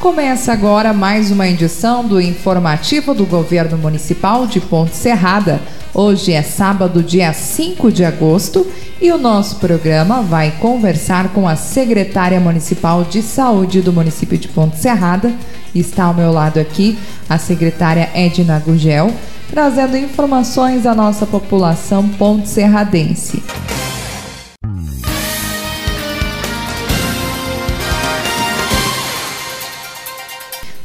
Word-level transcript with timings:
Começa 0.00 0.50
agora 0.50 0.94
mais 0.94 1.30
uma 1.30 1.46
edição 1.46 2.02
do 2.02 2.18
informativo 2.18 3.12
do 3.12 3.26
Governo 3.26 3.76
Municipal 3.76 4.46
de 4.46 4.58
Ponte 4.58 4.96
Serrada. 4.96 5.60
Hoje 5.92 6.32
é 6.32 6.40
sábado, 6.40 7.02
dia 7.02 7.34
5 7.34 7.92
de 7.92 8.02
agosto, 8.02 8.66
e 8.98 9.12
o 9.12 9.18
nosso 9.18 9.56
programa 9.56 10.22
vai 10.22 10.52
conversar 10.52 11.34
com 11.34 11.46
a 11.46 11.54
secretária 11.54 12.40
municipal 12.40 13.04
de 13.04 13.20
saúde 13.20 13.82
do 13.82 13.92
município 13.92 14.38
de 14.38 14.48
Ponte 14.48 14.78
Serrada. 14.78 15.34
Está 15.74 16.04
ao 16.04 16.14
meu 16.14 16.32
lado 16.32 16.58
aqui 16.58 16.98
a 17.28 17.36
secretária 17.36 18.08
Edna 18.14 18.58
Gugel, 18.58 19.12
trazendo 19.50 19.98
informações 19.98 20.86
à 20.86 20.94
nossa 20.94 21.26
população 21.26 22.08
ponte 22.08 22.48
serradense. 22.48 23.42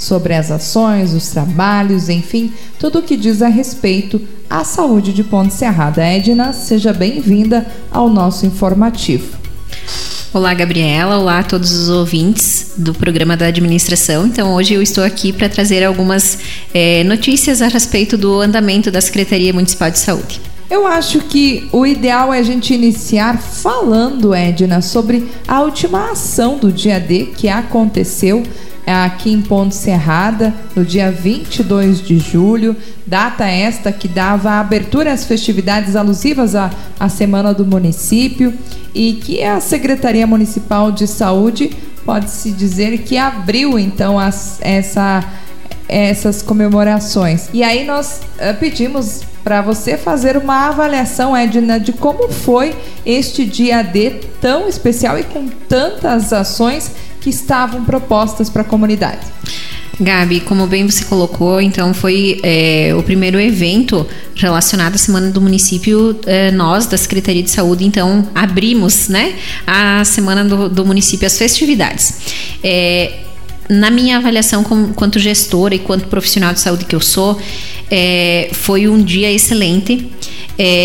Sobre 0.05 0.35
as 0.35 0.51
ações, 0.51 1.13
os 1.13 1.29
trabalhos, 1.29 2.09
enfim, 2.09 2.53
tudo 2.79 2.99
o 2.99 3.01
que 3.01 3.17
diz 3.17 3.41
a 3.41 3.47
respeito 3.47 4.21
à 4.47 4.63
saúde 4.63 5.11
de 5.11 5.23
Ponte 5.23 5.53
Serrada. 5.53 6.03
Edna, 6.03 6.53
seja 6.53 6.93
bem-vinda 6.93 7.65
ao 7.91 8.07
nosso 8.07 8.45
informativo. 8.45 9.35
Olá, 10.31 10.53
Gabriela. 10.53 11.17
Olá 11.17 11.39
a 11.39 11.43
todos 11.43 11.71
os 11.71 11.89
ouvintes 11.89 12.73
do 12.77 12.93
programa 12.93 13.35
da 13.35 13.47
administração. 13.47 14.27
Então, 14.27 14.53
hoje 14.53 14.75
eu 14.75 14.81
estou 14.81 15.03
aqui 15.03 15.33
para 15.33 15.49
trazer 15.49 15.83
algumas 15.83 16.37
é, 16.71 17.03
notícias 17.03 17.61
a 17.61 17.67
respeito 17.67 18.15
do 18.15 18.41
andamento 18.41 18.91
da 18.91 19.01
Secretaria 19.01 19.53
Municipal 19.53 19.89
de 19.89 19.97
Saúde. 19.97 20.39
Eu 20.69 20.85
acho 20.85 21.19
que 21.19 21.67
o 21.71 21.85
ideal 21.85 22.33
é 22.33 22.39
a 22.39 22.43
gente 22.43 22.73
iniciar 22.73 23.37
falando, 23.39 24.35
Edna, 24.35 24.81
sobre 24.81 25.27
a 25.47 25.61
última 25.61 26.11
ação 26.11 26.57
do 26.57 26.71
dia 26.71 26.99
D 26.99 27.27
que 27.37 27.47
aconteceu 27.47 28.43
aqui 28.93 29.31
em 29.31 29.41
Ponte 29.41 29.73
Serrada, 29.73 30.53
no 30.75 30.85
dia 30.85 31.11
22 31.11 32.01
de 32.01 32.19
julho, 32.19 32.75
data 33.05 33.45
esta 33.45 33.91
que 33.91 34.07
dava 34.07 34.59
abertura 34.59 35.11
às 35.11 35.25
festividades 35.25 35.95
alusivas 35.95 36.55
à, 36.55 36.69
à 36.99 37.09
Semana 37.09 37.53
do 37.53 37.65
Município 37.65 38.53
e 38.93 39.13
que 39.13 39.43
a 39.43 39.59
Secretaria 39.59 40.27
Municipal 40.27 40.91
de 40.91 41.07
Saúde 41.07 41.71
pode-se 42.05 42.51
dizer 42.51 42.99
que 42.99 43.17
abriu 43.17 43.79
então 43.79 44.19
as, 44.19 44.59
essa, 44.61 45.23
essas 45.89 46.41
comemorações. 46.41 47.49
E 47.51 47.63
aí 47.63 47.85
nós 47.85 48.21
uh, 48.35 48.55
pedimos 48.59 49.21
para 49.43 49.61
você 49.61 49.97
fazer 49.97 50.37
uma 50.37 50.69
avaliação, 50.69 51.35
Edna, 51.35 51.79
de 51.79 51.91
como 51.93 52.31
foi 52.31 52.75
este 53.05 53.45
dia 53.45 53.83
D 53.83 54.11
tão 54.41 54.67
especial 54.67 55.19
e 55.19 55.23
com 55.23 55.47
tantas 55.47 56.33
ações 56.33 56.91
que 57.25 57.31
estavam 57.31 57.83
propostas 57.83 58.51
para 58.51 58.61
a 58.61 58.65
comunidade. 58.65 59.25
Gabi, 59.99 60.41
como 60.41 60.67
bem 60.67 60.85
você 60.85 61.05
colocou, 61.05 61.59
então 61.59 61.91
foi 61.91 62.39
é, 62.43 62.93
o 62.95 63.01
primeiro 63.01 63.39
evento 63.39 64.05
relacionado 64.35 64.93
à 64.93 64.97
Semana 64.99 65.31
do 65.31 65.41
Município. 65.41 66.19
É, 66.27 66.51
nós, 66.51 66.85
da 66.85 66.95
Secretaria 66.95 67.41
de 67.41 67.49
Saúde, 67.49 67.83
então 67.83 68.29
abrimos 68.35 69.07
né, 69.07 69.33
a 69.65 70.05
Semana 70.05 70.45
do, 70.45 70.69
do 70.69 70.85
Município, 70.85 71.25
as 71.25 71.35
festividades. 71.35 72.19
É, 72.63 73.21
na 73.67 73.89
minha 73.89 74.17
avaliação 74.17 74.63
como, 74.63 74.93
quanto 74.93 75.17
gestora 75.17 75.73
e 75.73 75.79
quanto 75.79 76.05
profissional 76.05 76.53
de 76.53 76.59
saúde 76.59 76.85
que 76.85 76.95
eu 76.95 77.01
sou, 77.01 77.41
foi 78.51 78.87
um 78.87 79.01
dia 79.01 79.31
excelente. 79.31 80.11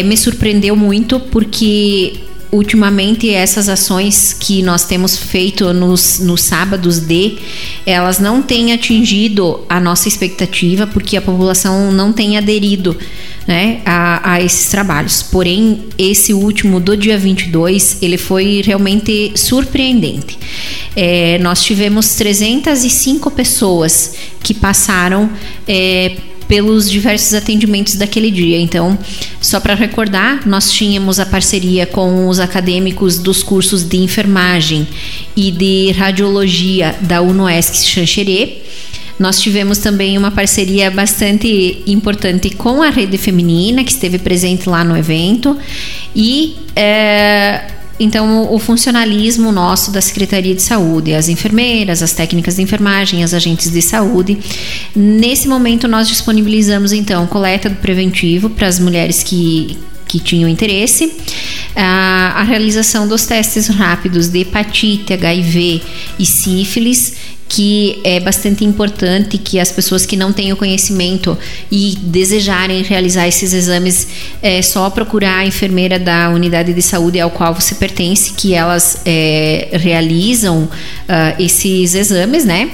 Me 0.06 0.16
surpreendeu 0.16 0.74
muito 0.74 1.20
porque 1.20 2.29
ultimamente 2.52 3.30
essas 3.30 3.68
ações 3.68 4.32
que 4.32 4.62
nós 4.62 4.84
temos 4.84 5.16
feito 5.16 5.72
nos, 5.72 6.18
nos 6.18 6.42
sábados 6.42 6.98
de 6.98 7.38
elas 7.86 8.18
não 8.18 8.42
têm 8.42 8.72
atingido 8.72 9.60
a 9.68 9.78
nossa 9.78 10.08
expectativa 10.08 10.86
porque 10.86 11.16
a 11.16 11.22
população 11.22 11.92
não 11.92 12.12
tem 12.12 12.36
aderido 12.36 12.96
né, 13.46 13.80
a, 13.84 14.32
a 14.32 14.40
esses 14.40 14.68
trabalhos. 14.68 15.22
Porém, 15.22 15.84
esse 15.96 16.32
último 16.32 16.80
do 16.80 16.96
dia 16.96 17.16
22 17.16 17.98
ele 18.02 18.18
foi 18.18 18.62
realmente 18.64 19.32
surpreendente. 19.36 20.38
É, 20.96 21.38
nós 21.38 21.62
tivemos 21.62 22.14
305 22.14 23.30
pessoas 23.30 24.14
que 24.42 24.52
passaram 24.54 25.30
é, 25.66 26.16
pelos 26.50 26.90
diversos 26.90 27.32
atendimentos 27.32 27.94
daquele 27.94 28.28
dia. 28.28 28.60
Então, 28.60 28.98
só 29.40 29.58
para 29.58 29.74
recordar, 29.74 30.46
nós 30.46 30.70
tínhamos 30.70 31.18
a 31.18 31.24
parceria 31.24 31.86
com 31.86 32.28
os 32.28 32.38
acadêmicos 32.38 33.18
dos 33.18 33.42
cursos 33.42 33.82
de 33.82 33.96
enfermagem 33.96 34.86
e 35.34 35.50
de 35.50 35.92
radiologia 35.92 36.94
da 37.00 37.22
UNOESC 37.22 37.86
Xanxerê. 37.86 38.58
Nós 39.18 39.40
tivemos 39.40 39.78
também 39.78 40.16
uma 40.16 40.30
parceria 40.30 40.90
bastante 40.90 41.82
importante 41.86 42.50
com 42.50 42.82
a 42.82 42.90
Rede 42.90 43.18
Feminina, 43.18 43.82
que 43.82 43.90
esteve 43.90 44.18
presente 44.18 44.68
lá 44.68 44.84
no 44.84 44.96
evento. 44.96 45.58
E 46.14 46.56
é, 46.76 47.62
então, 48.00 48.50
o 48.50 48.58
funcionalismo 48.58 49.52
nosso 49.52 49.90
da 49.90 50.00
Secretaria 50.00 50.54
de 50.54 50.62
Saúde, 50.62 51.12
as 51.12 51.28
enfermeiras, 51.28 52.02
as 52.02 52.12
técnicas 52.12 52.56
de 52.56 52.62
enfermagem, 52.62 53.22
as 53.22 53.34
agentes 53.34 53.70
de 53.70 53.82
saúde. 53.82 54.38
Nesse 54.96 55.46
momento, 55.46 55.86
nós 55.86 56.08
disponibilizamos, 56.08 56.92
então, 56.92 57.26
coleta 57.26 57.68
do 57.68 57.76
preventivo 57.76 58.48
para 58.48 58.66
as 58.66 58.78
mulheres 58.78 59.22
que, 59.22 59.76
que 60.10 60.18
tinham 60.18 60.48
interesse, 60.48 61.12
a, 61.76 62.42
realização 62.42 63.06
dos 63.06 63.26
testes 63.26 63.68
rápidos 63.68 64.26
de 64.26 64.40
hepatite, 64.40 65.12
HIV 65.12 65.80
e 66.18 66.26
sífilis 66.26 67.14
que 67.48 68.00
é 68.04 68.20
bastante 68.20 68.64
importante 68.64 69.36
que 69.36 69.58
as 69.58 69.72
pessoas 69.72 70.06
que 70.06 70.16
não 70.16 70.32
têm 70.32 70.52
o 70.52 70.56
conhecimento 70.56 71.36
e 71.70 71.96
desejarem 72.00 72.82
realizar 72.82 73.26
esses 73.26 73.52
exames 73.52 74.06
é 74.40 74.62
só 74.62 74.88
procurar 74.88 75.38
a 75.38 75.46
enfermeira 75.46 75.98
da 75.98 76.30
unidade 76.30 76.72
de 76.72 76.82
saúde 76.82 77.18
ao 77.18 77.30
qual 77.30 77.52
você 77.52 77.74
pertence 77.74 78.34
que 78.34 78.54
elas 78.54 79.02
é, 79.04 79.68
realizam 79.72 80.62
uh, 80.62 81.42
esses 81.42 81.94
exames, 81.96 82.44
né? 82.44 82.70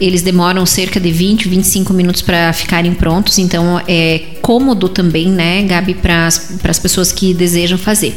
Eles 0.00 0.22
demoram 0.22 0.64
cerca 0.64 1.00
de 1.00 1.10
20, 1.10 1.48
25 1.48 1.92
minutos 1.92 2.22
para 2.22 2.52
ficarem 2.52 2.94
prontos, 2.94 3.38
então 3.38 3.80
é 3.88 4.33
cômodo 4.44 4.90
também, 4.90 5.28
né, 5.30 5.62
Gabi, 5.62 5.94
para 5.94 6.26
as 6.26 6.78
pessoas 6.78 7.10
que 7.10 7.32
desejam 7.32 7.78
fazer. 7.78 8.14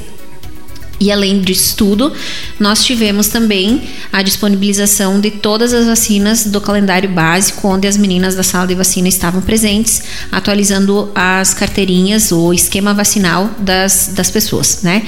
E 1.00 1.12
além 1.12 1.42
disso 1.42 1.76
tudo, 1.78 2.12
nós 2.60 2.84
tivemos 2.84 3.28
também 3.28 3.84
a 4.12 4.24
disponibilização 4.24 5.20
de 5.20 5.30
todas 5.30 5.72
as 5.72 5.86
vacinas 5.86 6.46
do 6.46 6.60
calendário 6.60 7.08
básico, 7.08 7.68
onde 7.68 7.88
as 7.88 7.96
meninas 7.96 8.36
da 8.36 8.42
sala 8.42 8.66
de 8.66 8.74
vacina 8.74 9.08
estavam 9.08 9.42
presentes, 9.42 10.02
atualizando 10.32 11.12
as 11.14 11.54
carteirinhas, 11.54 12.32
o 12.32 12.52
esquema 12.52 12.96
vacinal 12.96 13.50
das, 13.60 14.12
das 14.16 14.32
pessoas, 14.32 14.82
né? 14.82 15.04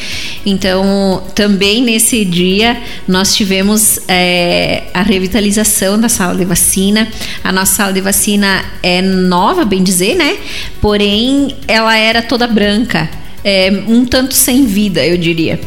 Então, 0.46 1.24
também 1.34 1.84
nesse 1.84 2.24
dia, 2.24 2.80
nós 3.08 3.36
tivemos 3.36 4.00
é, 4.08 4.84
a 4.94 5.02
revitalização 5.02 6.00
da 6.00 6.08
sala 6.08 6.36
de 6.36 6.46
vacina. 6.46 7.08
A 7.44 7.52
nossa 7.52 7.76
sala 7.76 7.94
de 7.94 8.02
vacina 8.02 8.64
é 8.84 9.02
nova, 9.02 9.66
bem 9.66 9.84
dizer, 9.84 10.16
né? 10.16 10.38
Porém, 10.80 11.56
ela 11.68 11.98
era 11.98 12.22
toda 12.22 12.46
branca 12.46 13.10
é, 13.44 13.72
um 13.88 14.06
tanto 14.06 14.34
sem 14.34 14.66
vida, 14.66 15.06
eu 15.06 15.18
diria. 15.18 15.60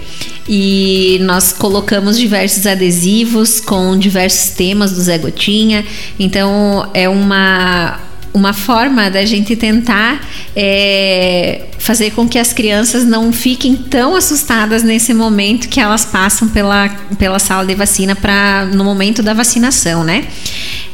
E 0.48 1.18
nós 1.22 1.52
colocamos 1.52 2.18
diversos 2.18 2.66
adesivos 2.66 3.60
com 3.60 3.96
diversos 3.96 4.50
temas 4.50 4.92
do 4.92 5.00
Zé 5.00 5.18
Gotinha. 5.18 5.84
Então 6.18 6.90
é 6.92 7.08
uma 7.08 8.00
uma 8.34 8.52
forma 8.52 9.10
da 9.10 9.24
gente 9.24 9.54
tentar 9.54 10.26
é, 10.56 11.66
fazer 11.78 12.12
com 12.12 12.26
que 12.26 12.38
as 12.38 12.52
crianças 12.52 13.04
não 13.04 13.32
fiquem 13.32 13.76
tão 13.76 14.16
assustadas 14.16 14.82
nesse 14.82 15.12
momento 15.12 15.68
que 15.68 15.78
elas 15.78 16.04
passam 16.04 16.48
pela, 16.48 16.88
pela 17.18 17.38
sala 17.38 17.66
de 17.66 17.74
vacina 17.74 18.16
para 18.16 18.64
no 18.72 18.84
momento 18.84 19.22
da 19.22 19.34
vacinação, 19.34 20.02
né? 20.02 20.26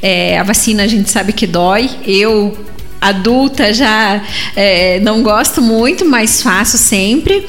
É, 0.02 0.38
a 0.38 0.42
vacina 0.42 0.82
a 0.82 0.86
gente 0.86 1.10
sabe 1.10 1.32
que 1.32 1.46
dói. 1.46 1.88
Eu 2.04 2.58
adulta 3.00 3.72
já 3.72 4.22
é, 4.54 5.00
não 5.00 5.22
gosto 5.22 5.60
muito, 5.62 6.04
mas 6.04 6.42
faço 6.42 6.78
sempre. 6.78 7.46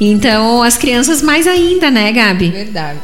Então, 0.00 0.62
as 0.62 0.76
crianças 0.76 1.22
mais 1.22 1.46
ainda, 1.46 1.90
né, 1.90 2.10
Gabi? 2.12 2.50
Verdade. 2.50 2.98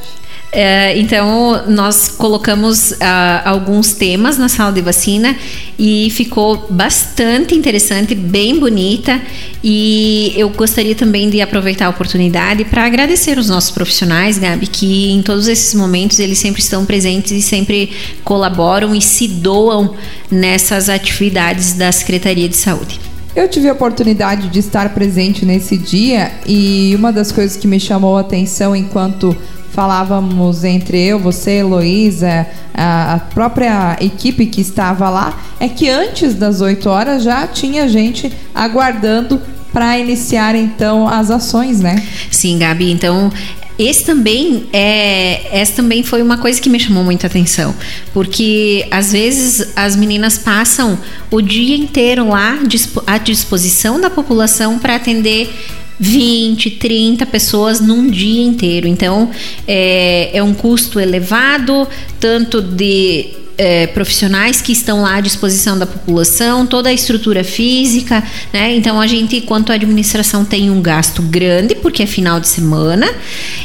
É, 0.53 0.97
então, 0.99 1.65
nós 1.69 2.09
colocamos 2.09 2.93
uh, 2.93 2.97
alguns 3.45 3.93
temas 3.93 4.39
na 4.39 4.49
sala 4.49 4.73
de 4.73 4.81
vacina 4.81 5.37
e 5.79 6.09
ficou 6.11 6.67
bastante 6.71 7.55
interessante, 7.55 8.15
bem 8.15 8.59
bonita. 8.59 9.21
E 9.63 10.33
eu 10.37 10.49
gostaria 10.49 10.95
também 10.95 11.29
de 11.29 11.41
aproveitar 11.41 11.87
a 11.87 11.91
oportunidade 11.91 12.65
para 12.65 12.85
agradecer 12.85 13.39
os 13.39 13.49
nossos 13.49 13.71
profissionais, 13.71 14.39
Gabi, 14.39 14.67
que 14.67 15.11
em 15.11 15.21
todos 15.21 15.49
esses 15.49 15.75
momentos 15.75 16.19
eles 16.19 16.39
sempre 16.39 16.63
estão 16.63 16.87
presentes 16.87 17.33
e 17.33 17.43
sempre 17.43 17.91
colaboram 18.25 18.95
e 18.95 19.03
se 19.03 19.29
doam 19.29 19.95
nessas 20.31 20.89
atividades 20.89 21.75
da 21.75 21.91
Secretaria 21.91 22.49
de 22.49 22.57
Saúde. 22.57 23.16
Eu 23.37 23.47
tive 23.47 23.69
a 23.69 23.75
oportunidade 23.75 24.49
de 24.49 24.59
estar 24.59 24.95
presente 24.95 25.45
nesse 25.45 25.77
dia 25.77 26.33
e 26.47 26.95
uma 26.97 27.13
das 27.13 27.31
coisas 27.31 27.55
que 27.55 27.69
me 27.69 27.79
chamou 27.79 28.17
a 28.17 28.23
atenção 28.23 28.75
enquanto 28.75 29.37
falávamos 29.73 30.65
entre 30.65 30.99
eu, 30.99 31.19
você, 31.19 31.59
Heloísa, 31.59 32.47
a, 32.73 33.21
própria 33.35 33.99
equipe 34.01 34.47
que 34.47 34.63
estava 34.63 35.11
lá, 35.11 35.39
é 35.61 35.69
que 35.69 35.87
antes 35.87 36.33
das 36.33 36.63
8 36.63 36.89
horas 36.89 37.23
já 37.23 37.47
tinha 37.47 37.87
gente 37.87 38.33
aguardando 38.55 39.39
para 39.71 39.99
iniciar 39.99 40.55
então 40.55 41.07
as 41.07 41.31
ações, 41.31 41.79
né? 41.79 42.03
Sim, 42.31 42.59
Gabi. 42.59 42.91
Então 42.91 43.31
esse 43.79 44.05
também 44.05 44.67
é, 44.73 45.59
essa 45.61 45.75
também 45.75 46.03
foi 46.03 46.23
uma 46.23 46.39
coisa 46.39 46.61
que 46.61 46.69
me 46.69 46.81
chamou 46.81 47.05
muita 47.05 47.27
atenção, 47.27 47.75
porque 48.13 48.87
às 48.91 49.13
vezes 49.13 49.73
as 49.77 49.97
meninas 49.97 50.39
passam 50.39 50.99
o 51.31 51.41
dia 51.43 51.77
inteiro 51.77 52.29
lá 52.29 52.59
à 53.07 53.19
disposição 53.19 54.01
da 54.01 54.09
população 54.09 54.79
para 54.79 54.97
atender 54.97 55.51
20, 55.99 56.71
30 56.73 57.27
pessoas 57.27 57.81
num 57.81 58.11
dia 58.11 58.43
inteiro. 58.43 58.87
Então, 58.87 59.31
é, 59.67 60.31
é 60.33 60.43
um 60.43 60.55
custo 60.55 61.01
elevado, 61.01 61.89
tanto 62.21 62.61
de 62.61 63.31
é, 63.59 63.87
profissionais 63.89 64.61
que 64.61 64.73
estão 64.73 65.03
lá 65.03 65.17
à 65.17 65.21
disposição 65.21 65.79
da 65.79 65.87
população, 65.87 66.67
toda 66.67 66.89
a 66.89 66.93
estrutura 66.93 67.43
física, 67.43 68.23
né? 68.53 68.75
Então 68.75 69.01
a 69.01 69.07
gente, 69.07 69.41
quanto 69.41 69.73
administração, 69.73 70.45
tem 70.45 70.71
um 70.71 70.81
gasto 70.81 71.23
grande, 71.23 71.75
porque 71.75 72.03
é 72.03 72.07
final 72.07 72.39
de 72.39 72.49
semana, 72.49 73.09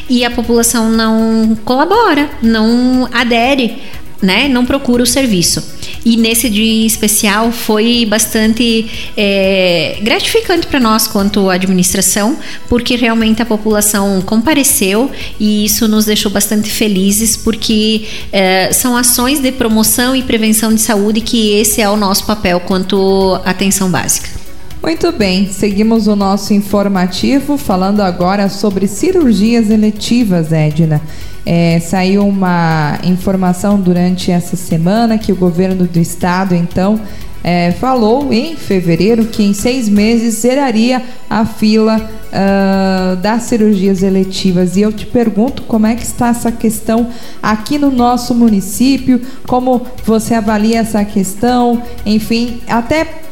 e 0.09 0.23
a 0.23 0.31
população 0.31 0.89
não 0.89 1.57
colabora, 1.63 2.29
não 2.41 3.07
adere 3.11 3.79
né, 4.21 4.47
não 4.47 4.65
procura 4.65 5.01
o 5.01 5.05
serviço. 5.05 5.80
E 6.03 6.17
nesse 6.17 6.49
dia 6.49 6.85
especial 6.85 7.51
foi 7.51 8.05
bastante 8.05 8.87
é, 9.15 9.99
gratificante 10.01 10.67
para 10.67 10.79
nós 10.79 11.07
quanto 11.07 11.49
administração, 11.49 12.37
porque 12.67 12.95
realmente 12.95 13.41
a 13.41 13.45
população 13.45 14.21
compareceu 14.21 15.11
e 15.39 15.65
isso 15.65 15.87
nos 15.87 16.05
deixou 16.05 16.31
bastante 16.31 16.69
felizes, 16.69 17.37
porque 17.37 18.05
é, 18.31 18.73
são 18.73 18.97
ações 18.97 19.39
de 19.39 19.51
promoção 19.51 20.15
e 20.15 20.23
prevenção 20.23 20.73
de 20.73 20.81
saúde 20.81 21.21
que 21.21 21.51
esse 21.51 21.81
é 21.81 21.89
o 21.89 21.95
nosso 21.95 22.25
papel 22.25 22.59
quanto 22.61 23.39
atenção 23.45 23.89
básica. 23.89 24.41
Muito 24.81 25.11
bem, 25.11 25.47
seguimos 25.47 26.07
o 26.07 26.15
nosso 26.15 26.55
informativo 26.55 27.55
falando 27.55 28.01
agora 28.01 28.49
sobre 28.49 28.87
cirurgias 28.87 29.69
eletivas, 29.69 30.51
Edna. 30.51 30.99
É, 31.45 31.79
saiu 31.79 32.27
uma 32.27 32.99
informação 33.03 33.79
durante 33.79 34.31
essa 34.31 34.55
semana 34.55 35.17
que 35.17 35.31
o 35.31 35.35
governo 35.35 35.85
do 35.85 35.99
estado, 35.99 36.53
então, 36.53 36.99
é, 37.43 37.71
falou 37.71 38.31
em 38.31 38.55
fevereiro 38.55 39.25
que 39.25 39.43
em 39.43 39.53
seis 39.53 39.89
meses 39.89 40.35
zeraria 40.35 41.01
a 41.29 41.43
fila 41.45 41.97
uh, 41.97 43.15
das 43.17 43.43
cirurgias 43.43 44.03
eletivas. 44.03 44.77
E 44.77 44.81
eu 44.81 44.91
te 44.91 45.05
pergunto 45.05 45.63
como 45.63 45.87
é 45.87 45.95
que 45.95 46.03
está 46.03 46.27
essa 46.27 46.51
questão 46.51 47.07
aqui 47.41 47.77
no 47.77 47.89
nosso 47.89 48.35
município, 48.35 49.21
como 49.47 49.81
você 50.05 50.35
avalia 50.35 50.79
essa 50.79 51.03
questão, 51.03 51.81
enfim, 52.05 52.61
até 52.67 53.30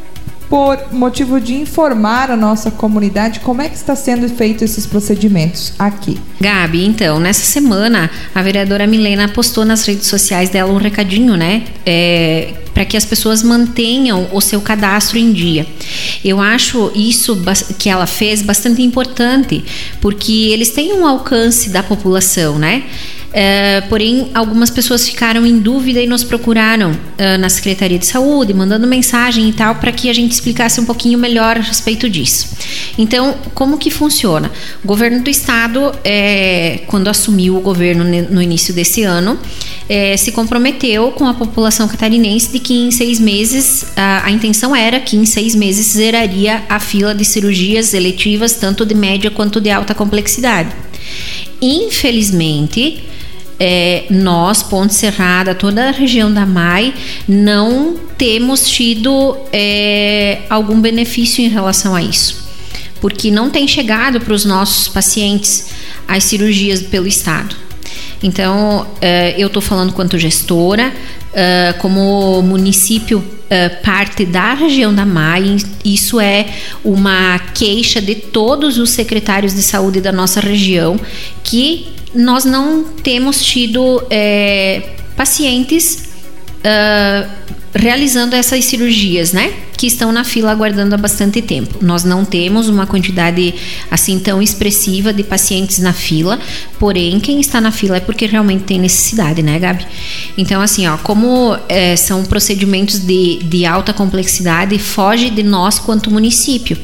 por 0.50 0.92
motivo 0.92 1.40
de 1.40 1.54
informar 1.54 2.32
a 2.32 2.36
nossa 2.36 2.72
comunidade 2.72 3.40
como 3.42 3.62
é 3.62 3.70
que 3.70 3.76
está 3.76 3.96
sendo 3.96 4.28
feito 4.28 4.64
esses 4.64 4.88
procedimentos 4.88 5.74
aqui. 5.78 6.18
Gabi, 6.42 6.86
então, 6.86 7.20
nessa 7.20 7.44
semana 7.44 8.10
a 8.34 8.42
vereadora 8.42 8.88
Milena 8.88 9.28
postou 9.28 9.64
nas 9.64 9.86
redes 9.86 10.08
sociais 10.08 10.50
dela 10.50 10.72
um 10.72 10.78
recadinho, 10.78 11.38
né? 11.38 11.64
É, 11.86 12.54
para 12.74 12.86
que 12.86 12.98
as 12.98 13.06
pessoas 13.06 13.44
mantenham 13.44 14.28
o 14.32 14.42
seu 14.42 14.62
cadastro 14.62 15.20
em 15.20 15.32
dia. 15.32 15.68
Eu 16.24 16.40
acho 16.40 16.92
isso 16.96 17.38
que 17.78 17.90
ela 17.90 18.08
fez 18.08 18.42
bastante 18.42 18.82
importante, 18.82 19.64
porque 20.02 20.50
eles 20.52 20.70
têm 20.70 20.94
um 20.94 21.06
alcance 21.06 21.70
da 21.70 21.84
população, 21.84 22.58
né? 22.58 22.84
Uh, 23.30 23.88
porém, 23.88 24.32
algumas 24.34 24.72
pessoas 24.72 25.08
ficaram 25.08 25.46
em 25.46 25.60
dúvida 25.60 26.02
e 26.02 26.08
nos 26.08 26.24
procuraram 26.24 26.92
uh, 26.92 27.38
na 27.40 27.48
Secretaria 27.48 28.00
de 28.00 28.08
Saúde, 28.08 28.56
mandando 28.56 28.88
mensagem 28.88 29.48
e 29.48 29.54
tal, 29.54 29.76
para 29.76 29.92
que 29.92 30.10
a 30.10 30.14
gente 30.14 30.32
explicasse 30.32 30.82
um 30.82 30.86
pouquinho 30.86 31.20
melhor 31.20 31.56
a 31.58 31.62
respeito 31.62 32.10
disso. 32.10 32.50
Então, 32.98 33.36
como 33.54 33.78
que 33.78 33.92
funciona? 33.92 34.52
O 34.84 34.88
governo 34.88 35.22
do 35.22 35.30
estado, 35.30 35.92
é, 36.04 36.82
quando 36.88 37.08
assumiu 37.08 37.56
o 37.56 37.62
governo 37.62 38.04
no 38.04 38.42
início 38.42 38.74
desse 38.74 39.04
ano, 39.04 39.40
é, 39.88 40.18
se 40.18 40.32
comprometeu 40.32 41.12
com 41.12 41.28
a 41.28 41.34
população 41.34 41.88
catarinense 41.88 42.52
de 42.52 42.60
que 42.60 42.74
em 42.74 42.90
seis 42.90 43.20
meses, 43.20 43.86
a, 43.96 44.26
a 44.26 44.32
intenção 44.32 44.76
era 44.76 45.00
que 45.00 45.16
em 45.16 45.26
seis 45.26 45.54
meses 45.54 45.94
zeraria 45.94 46.64
a 46.68 46.80
fila 46.80 47.14
de 47.14 47.24
cirurgias 47.24 47.94
eletivas, 47.94 48.54
tanto 48.54 48.86
de 48.86 48.96
média 48.96 49.30
quanto 49.30 49.62
de 49.62 49.70
alta 49.70 49.94
complexidade. 49.94 50.70
Infelizmente, 51.62 53.04
é, 53.60 54.06
nós, 54.10 54.64
Ponte 54.64 54.94
Serrada, 54.94 55.54
toda 55.54 55.90
a 55.90 55.92
região 55.92 56.34
da 56.34 56.46
MAI, 56.46 56.94
não 57.28 57.96
temos 58.18 58.70
tido 58.70 59.38
é, 59.52 60.40
algum 60.50 60.80
benefício 60.80 61.44
em 61.44 61.50
relação 61.50 61.94
a 61.94 62.02
isso. 62.02 62.48
Porque 63.02 63.30
não 63.30 63.50
tem 63.50 63.68
chegado 63.68 64.20
para 64.22 64.34
os 64.34 64.46
nossos 64.46 64.88
pacientes 64.88 65.68
as 66.08 66.24
cirurgias 66.24 66.82
pelo 66.82 67.08
Estado. 67.08 67.56
Então, 68.24 68.88
é, 69.02 69.36
eu 69.38 69.48
estou 69.48 69.62
falando 69.62 69.94
quanto 69.94 70.18
gestora, 70.18 70.94
é, 71.34 71.74
como 71.80 72.42
município 72.42 73.24
é, 73.50 73.70
parte 73.70 74.26
da 74.26 74.54
região 74.54 74.94
da 74.94 75.06
MAI, 75.06 75.58
isso 75.84 76.20
é 76.20 76.46
uma 76.84 77.40
queixa 77.54 78.02
de 78.02 78.16
todos 78.16 78.78
os 78.78 78.92
secretários 78.92 79.54
de 79.54 79.64
saúde 79.64 80.02
da 80.02 80.12
nossa 80.12 80.40
região 80.40 81.00
que 81.44 81.88
nós 82.14 82.46
não 82.46 82.84
temos 82.84 83.44
tido 83.44 84.04
é, 84.10 84.96
pacientes 85.16 86.10
uh, 86.60 87.30
realizando 87.74 88.36
essas 88.36 88.66
cirurgias, 88.66 89.32
né? 89.32 89.54
Que 89.78 89.88
estão 89.88 90.12
na 90.12 90.24
fila 90.24 90.52
aguardando 90.52 90.96
há 90.96 90.98
bastante 90.98 91.42
tempo. 91.42 91.78
Nós 91.82 92.04
não 92.04 92.26
temos 92.26 92.68
uma 92.68 92.86
quantidade 92.86 93.54
assim 93.90 94.20
tão 94.20 94.42
expressiva 94.42 95.14
de 95.14 95.24
pacientes 95.24 95.80
na 95.80 95.94
fila, 95.94 96.40
porém, 96.80 97.20
quem 97.20 97.40
está 97.40 97.62
na 97.62 97.72
fila 97.72 97.98
é 97.98 98.00
porque 98.00 98.26
realmente 98.26 98.64
tem 98.64 98.80
necessidade, 98.80 99.42
né, 99.42 99.60
Gabi? 99.60 99.86
Então, 100.38 100.62
assim, 100.62 100.88
ó, 100.88 100.98
como 100.98 101.56
é, 101.70 101.96
são 101.96 102.26
procedimentos 102.26 103.00
de, 103.00 103.38
de 103.44 103.66
alta 103.66 103.94
complexidade, 103.94 104.78
foge 104.80 105.30
de 105.30 105.44
nós 105.44 105.80
quanto 105.80 106.12
município. 106.12 106.78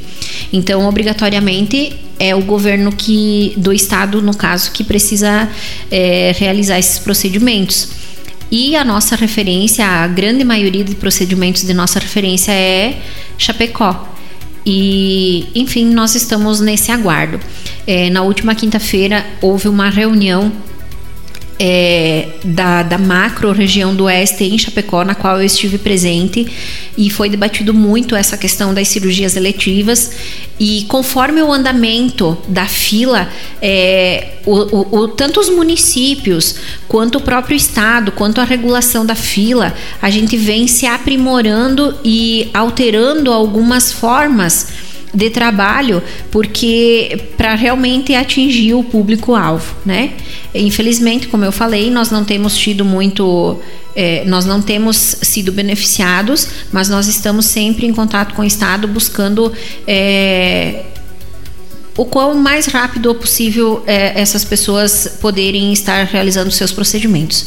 Então, 0.54 0.88
obrigatoriamente, 0.88 1.94
é 2.20 2.36
o 2.36 2.42
governo 2.42 2.92
que 2.92 3.54
do 3.58 3.74
estado, 3.74 4.22
no 4.22 4.36
caso, 4.36 4.72
que 4.72 4.84
precisa 4.84 5.50
é, 5.92 6.34
realizar 6.38 6.80
esses 6.80 7.00
procedimentos. 7.00 7.90
E 8.52 8.76
a 8.76 8.86
nossa 8.86 9.16
referência, 9.16 9.86
a 9.86 10.08
grande 10.08 10.44
maioria 10.44 10.84
de 10.84 10.96
procedimentos 10.96 11.64
de 11.64 11.74
nossa 11.74 12.00
referência 12.00 12.52
é 12.52 13.00
Chapecó. 13.38 14.14
E, 14.66 15.48
enfim, 15.54 15.86
nós 15.86 16.16
estamos 16.16 16.60
nesse 16.60 16.92
aguardo. 16.92 17.40
É, 17.86 18.10
na 18.10 18.22
última 18.22 18.56
quinta-feira 18.56 19.26
houve 19.42 19.68
uma 19.68 19.90
reunião 19.90 20.52
é, 21.58 22.28
da, 22.44 22.84
da 22.84 22.98
macro 22.98 23.52
região 23.52 23.96
do 23.96 24.06
oeste 24.06 24.44
em 24.44 24.58
Chapecó, 24.58 25.04
na 25.04 25.16
qual 25.16 25.38
eu 25.38 25.46
estive 25.46 25.78
presente, 25.78 26.48
e 26.98 27.10
foi 27.10 27.30
debatido 27.30 27.74
muito 27.74 28.16
essa 28.16 28.38
questão 28.38 28.74
das 28.74 28.88
cirurgias 28.88 29.36
eletivas. 29.36 30.12
E 30.60 30.86
conforme 30.88 31.42
o 31.42 31.52
andamento 31.52 32.38
da 32.48 32.66
fila, 32.66 33.30
é, 33.62 34.36
o, 34.46 34.54
o, 34.54 35.00
o, 35.00 35.08
tanto 35.10 35.40
os 35.40 35.50
municípios, 35.50 36.56
quanto 36.88 37.18
o 37.18 37.22
próprio 37.22 37.56
estado, 37.56 38.12
quanto 38.12 38.40
a 38.40 38.44
regulação 38.44 39.06
da 39.06 39.16
fila, 39.16 39.74
a 40.02 40.10
gente 40.10 40.38
vem 40.38 40.68
se 40.68 40.86
aprimorando 40.86 41.96
e 42.04 42.50
alterando 42.54 43.32
algumas 43.32 43.92
formas 43.92 44.68
de 45.16 45.30
trabalho, 45.30 46.04
porque 46.30 47.18
para 47.38 47.56
realmente 47.56 48.14
atingir 48.14 48.74
o 48.74 48.84
público-alvo, 48.84 49.74
né? 49.86 50.12
Infelizmente, 50.54 51.28
como 51.28 51.46
eu 51.46 51.52
falei, 51.52 51.90
nós 51.90 52.12
não 52.12 52.26
temos 52.26 52.58
tido 52.58 52.84
muito, 52.84 53.60
é, 53.96 54.26
nós 54.26 54.46
não 54.46 54.62
temos 54.62 54.98
sido 55.22 55.52
beneficiados, 55.52 56.48
mas 56.72 56.90
nós 56.90 57.08
estamos 57.08 57.46
sempre 57.46 57.88
em 57.88 57.94
contato 57.94 58.36
com 58.36 58.42
o 58.42 58.46
Estado 58.46 58.88
buscando 58.88 59.52
é, 59.88 60.84
o 61.98 62.06
quão 62.06 62.36
mais 62.36 62.66
rápido 62.66 63.14
possível 63.16 63.82
é, 63.88 64.20
essas 64.20 64.44
pessoas 64.44 65.18
poderem 65.22 65.72
estar 65.72 66.06
realizando 66.06 66.52
seus 66.52 66.72
procedimentos. 66.72 67.46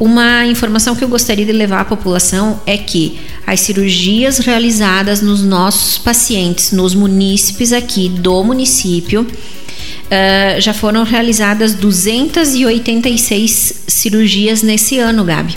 Uma 0.00 0.46
informação 0.46 0.94
que 0.94 1.02
eu 1.02 1.08
gostaria 1.08 1.44
de 1.44 1.52
levar 1.52 1.80
à 1.80 1.84
população 1.84 2.60
é 2.64 2.76
que 2.76 3.18
as 3.46 3.60
cirurgias 3.60 4.38
realizadas 4.38 5.20
nos 5.20 5.42
nossos 5.42 5.98
pacientes, 5.98 6.70
nos 6.70 6.94
munícipes 6.94 7.72
aqui 7.72 8.08
do 8.08 8.44
município, 8.44 9.22
uh, 9.22 10.60
já 10.60 10.72
foram 10.72 11.02
realizadas 11.02 11.74
286 11.74 13.82
cirurgias 13.88 14.62
nesse 14.62 14.98
ano, 14.98 15.24
Gabi. 15.24 15.56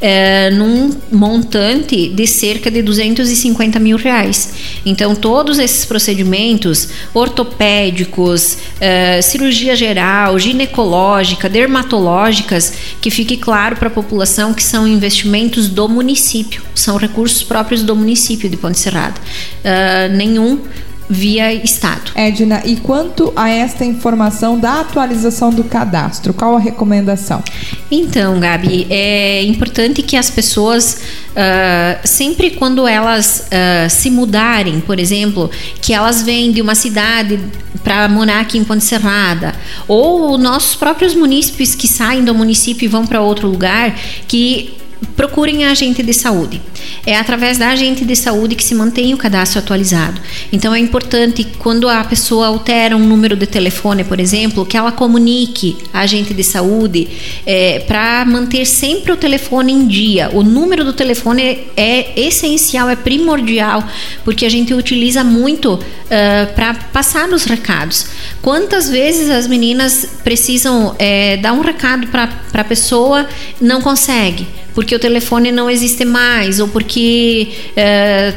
É, 0.00 0.50
num 0.50 0.90
montante 1.10 2.08
de 2.08 2.26
cerca 2.26 2.70
de 2.70 2.82
250 2.82 3.78
mil 3.78 3.96
reais. 3.96 4.52
Então, 4.84 5.14
todos 5.14 5.58
esses 5.58 5.84
procedimentos 5.84 6.88
ortopédicos, 7.12 8.58
é, 8.80 9.20
cirurgia 9.22 9.74
geral, 9.74 10.38
ginecológica, 10.38 11.48
dermatológicas, 11.48 12.72
que 13.00 13.10
fique 13.10 13.36
claro 13.36 13.76
para 13.76 13.88
a 13.88 13.90
população 13.90 14.54
que 14.54 14.62
são 14.62 14.86
investimentos 14.86 15.68
do 15.68 15.88
município, 15.88 16.62
são 16.74 16.96
recursos 16.96 17.42
próprios 17.42 17.82
do 17.82 17.94
município 17.94 18.48
de 18.48 18.56
Ponte 18.56 18.78
Serrada. 18.78 19.20
É, 19.64 20.08
nenhum 20.08 20.60
via 21.08 21.52
Estado. 21.52 22.12
Edna, 22.14 22.62
e 22.64 22.76
quanto 22.76 23.32
a 23.34 23.48
esta 23.48 23.84
informação 23.84 24.58
da 24.58 24.80
atualização 24.80 25.50
do 25.50 25.64
cadastro, 25.64 26.34
qual 26.34 26.56
a 26.56 26.58
recomendação? 26.60 27.42
Então, 27.90 28.38
Gabi, 28.38 28.86
é 28.90 29.42
importante 29.44 30.02
que 30.02 30.16
as 30.16 30.30
pessoas, 30.30 31.00
uh, 31.30 32.06
sempre 32.06 32.50
quando 32.50 32.86
elas 32.86 33.46
uh, 33.46 33.88
se 33.88 34.10
mudarem, 34.10 34.80
por 34.80 34.98
exemplo, 34.98 35.50
que 35.80 35.94
elas 35.94 36.22
vêm 36.22 36.52
de 36.52 36.60
uma 36.60 36.74
cidade 36.74 37.40
para 37.82 38.06
morar 38.08 38.40
aqui 38.40 38.58
em 38.58 38.64
Ponte 38.64 38.84
Serrada, 38.84 39.54
ou 39.86 40.36
nossos 40.36 40.74
próprios 40.74 41.14
munícipes 41.14 41.74
que 41.74 41.88
saem 41.88 42.22
do 42.22 42.34
município 42.34 42.84
e 42.84 42.88
vão 42.88 43.06
para 43.06 43.20
outro 43.22 43.48
lugar, 43.48 43.94
que 44.26 44.76
procurem 45.18 45.64
a 45.64 45.72
agente 45.72 46.00
de 46.00 46.14
saúde. 46.14 46.62
É 47.04 47.16
através 47.16 47.58
da 47.58 47.70
agente 47.70 48.04
de 48.04 48.14
saúde 48.14 48.54
que 48.54 48.62
se 48.62 48.72
mantém 48.72 49.12
o 49.12 49.16
cadastro 49.16 49.58
atualizado. 49.58 50.20
Então 50.52 50.72
é 50.72 50.78
importante 50.78 51.44
quando 51.58 51.88
a 51.88 52.04
pessoa 52.04 52.46
altera 52.46 52.96
um 52.96 53.04
número 53.04 53.34
de 53.34 53.44
telefone, 53.44 54.04
por 54.04 54.20
exemplo, 54.20 54.64
que 54.64 54.76
ela 54.76 54.92
comunique 54.92 55.76
a 55.92 56.02
agente 56.02 56.32
de 56.32 56.44
saúde 56.44 57.08
é, 57.44 57.80
para 57.80 58.24
manter 58.24 58.64
sempre 58.64 59.10
o 59.10 59.16
telefone 59.16 59.72
em 59.72 59.88
dia. 59.88 60.30
O 60.32 60.44
número 60.44 60.84
do 60.84 60.92
telefone 60.92 61.66
é 61.76 62.12
essencial, 62.20 62.88
é 62.88 62.94
primordial, 62.94 63.82
porque 64.22 64.46
a 64.46 64.48
gente 64.48 64.72
utiliza 64.72 65.24
muito 65.24 65.74
uh, 65.74 66.54
para 66.54 66.74
passar 66.74 67.28
os 67.30 67.42
recados. 67.42 68.06
Quantas 68.40 68.88
vezes 68.88 69.28
as 69.30 69.48
meninas 69.48 70.06
precisam 70.22 70.94
é, 70.96 71.38
dar 71.38 71.54
um 71.54 71.60
recado 71.60 72.06
para 72.06 72.30
a 72.54 72.64
pessoa 72.64 73.26
não 73.60 73.80
consegue? 73.80 74.46
porque 74.78 74.94
o 74.94 74.98
telefone 75.00 75.07
não 75.52 75.70
existe 75.70 76.04
mais, 76.04 76.60
ou 76.60 76.68
porque, 76.68 77.48
é, 77.76 78.34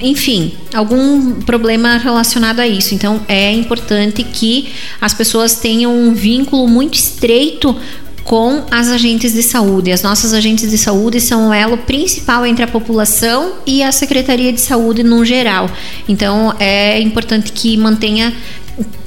enfim, 0.00 0.52
algum 0.74 1.40
problema 1.42 1.96
relacionado 1.96 2.60
a 2.60 2.66
isso. 2.66 2.94
Então, 2.94 3.20
é 3.28 3.52
importante 3.52 4.22
que 4.22 4.68
as 5.00 5.14
pessoas 5.14 5.56
tenham 5.56 5.96
um 5.96 6.14
vínculo 6.14 6.66
muito 6.68 6.94
estreito 6.94 7.76
com 8.24 8.62
as 8.70 8.88
agentes 8.88 9.32
de 9.32 9.42
saúde. 9.42 9.90
As 9.90 10.02
nossas 10.02 10.34
agentes 10.34 10.70
de 10.70 10.76
saúde 10.76 11.18
são 11.18 11.48
o 11.48 11.52
elo 11.52 11.78
principal 11.78 12.44
entre 12.44 12.62
a 12.62 12.68
população 12.68 13.54
e 13.66 13.82
a 13.82 13.90
Secretaria 13.90 14.52
de 14.52 14.60
Saúde 14.60 15.02
no 15.02 15.24
geral. 15.24 15.70
Então, 16.06 16.54
é 16.58 17.00
importante 17.00 17.52
que 17.52 17.76
mantenha 17.76 18.34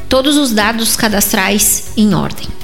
todos 0.10 0.38
os 0.38 0.52
dados 0.52 0.96
cadastrais 0.96 1.92
em 1.96 2.16
ordem. 2.16 2.61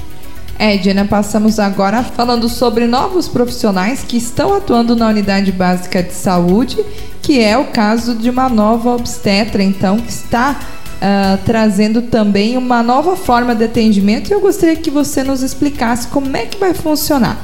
Edna, 0.58 1.04
passamos 1.04 1.60
agora 1.60 2.02
falando 2.02 2.48
sobre 2.48 2.86
novos 2.86 3.28
profissionais 3.28 4.02
que 4.06 4.16
estão 4.16 4.52
atuando 4.52 4.96
na 4.96 5.08
unidade 5.08 5.52
básica 5.52 6.02
de 6.02 6.12
saúde, 6.12 6.76
que 7.22 7.40
é 7.40 7.56
o 7.56 7.66
caso 7.66 8.16
de 8.16 8.28
uma 8.28 8.48
nova 8.48 8.90
obstetra, 8.90 9.62
então, 9.62 9.98
que 9.98 10.10
está 10.10 10.58
uh, 10.96 11.38
trazendo 11.44 12.02
também 12.02 12.56
uma 12.56 12.82
nova 12.82 13.14
forma 13.16 13.54
de 13.54 13.64
atendimento. 13.64 14.30
E 14.30 14.32
eu 14.32 14.40
gostaria 14.40 14.74
que 14.74 14.90
você 14.90 15.22
nos 15.22 15.42
explicasse 15.42 16.08
como 16.08 16.36
é 16.36 16.46
que 16.46 16.58
vai 16.58 16.74
funcionar. 16.74 17.38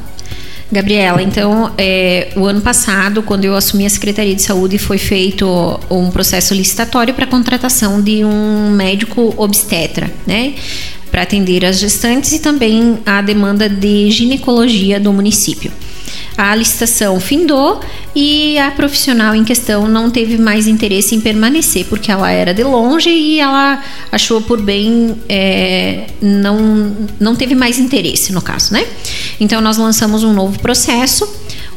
Gabriela, 0.73 1.23
então, 1.23 1.73
é, 1.79 2.33
o 2.35 2.47
ano 2.47 2.61
passado, 2.61 3.23
quando 3.23 3.45
eu 3.45 3.55
assumi 3.55 3.87
a 3.87 3.91
Secretaria 3.91 4.35
de 4.35 4.43
Saúde, 4.43 4.77
foi 4.77 4.99
feito 4.99 5.47
um 5.89 6.11
processo 6.11 6.53
licitatório 6.53 7.15
para 7.15 7.27
contratação 7.27 8.03
de 8.03 8.25
um 8.25 8.71
médico 8.71 9.33
obstetra, 9.37 10.11
né? 10.27 10.55
Para 11.15 11.23
atender 11.23 11.65
as 11.65 11.79
gestantes 11.79 12.33
e 12.33 12.41
também 12.41 12.99
a 13.07 13.23
demanda 13.23 13.69
de 13.69 14.11
ginecologia 14.11 14.99
do 14.99 15.13
município. 15.13 15.71
A 16.37 16.53
licitação 16.57 17.21
findou 17.21 17.79
e 18.17 18.59
a 18.59 18.73
profissional 18.73 19.33
em 19.33 19.45
questão 19.45 19.87
não 19.87 20.11
teve 20.11 20.37
mais 20.37 20.67
interesse 20.67 21.15
em 21.15 21.21
permanecer, 21.21 21.85
porque 21.85 22.11
ela 22.11 22.33
era 22.33 22.53
de 22.53 22.65
longe 22.65 23.11
e 23.11 23.39
ela 23.39 23.81
achou 24.11 24.43
por 24.43 24.61
bem, 24.61 25.15
é, 25.29 26.09
não, 26.21 26.97
não 27.21 27.37
teve 27.37 27.55
mais 27.55 27.79
interesse 27.79 28.33
no 28.33 28.43
caso, 28.43 28.73
né? 28.73 28.85
Então 29.39 29.61
nós 29.61 29.77
lançamos 29.77 30.25
um 30.25 30.33
novo 30.33 30.59
processo. 30.59 31.33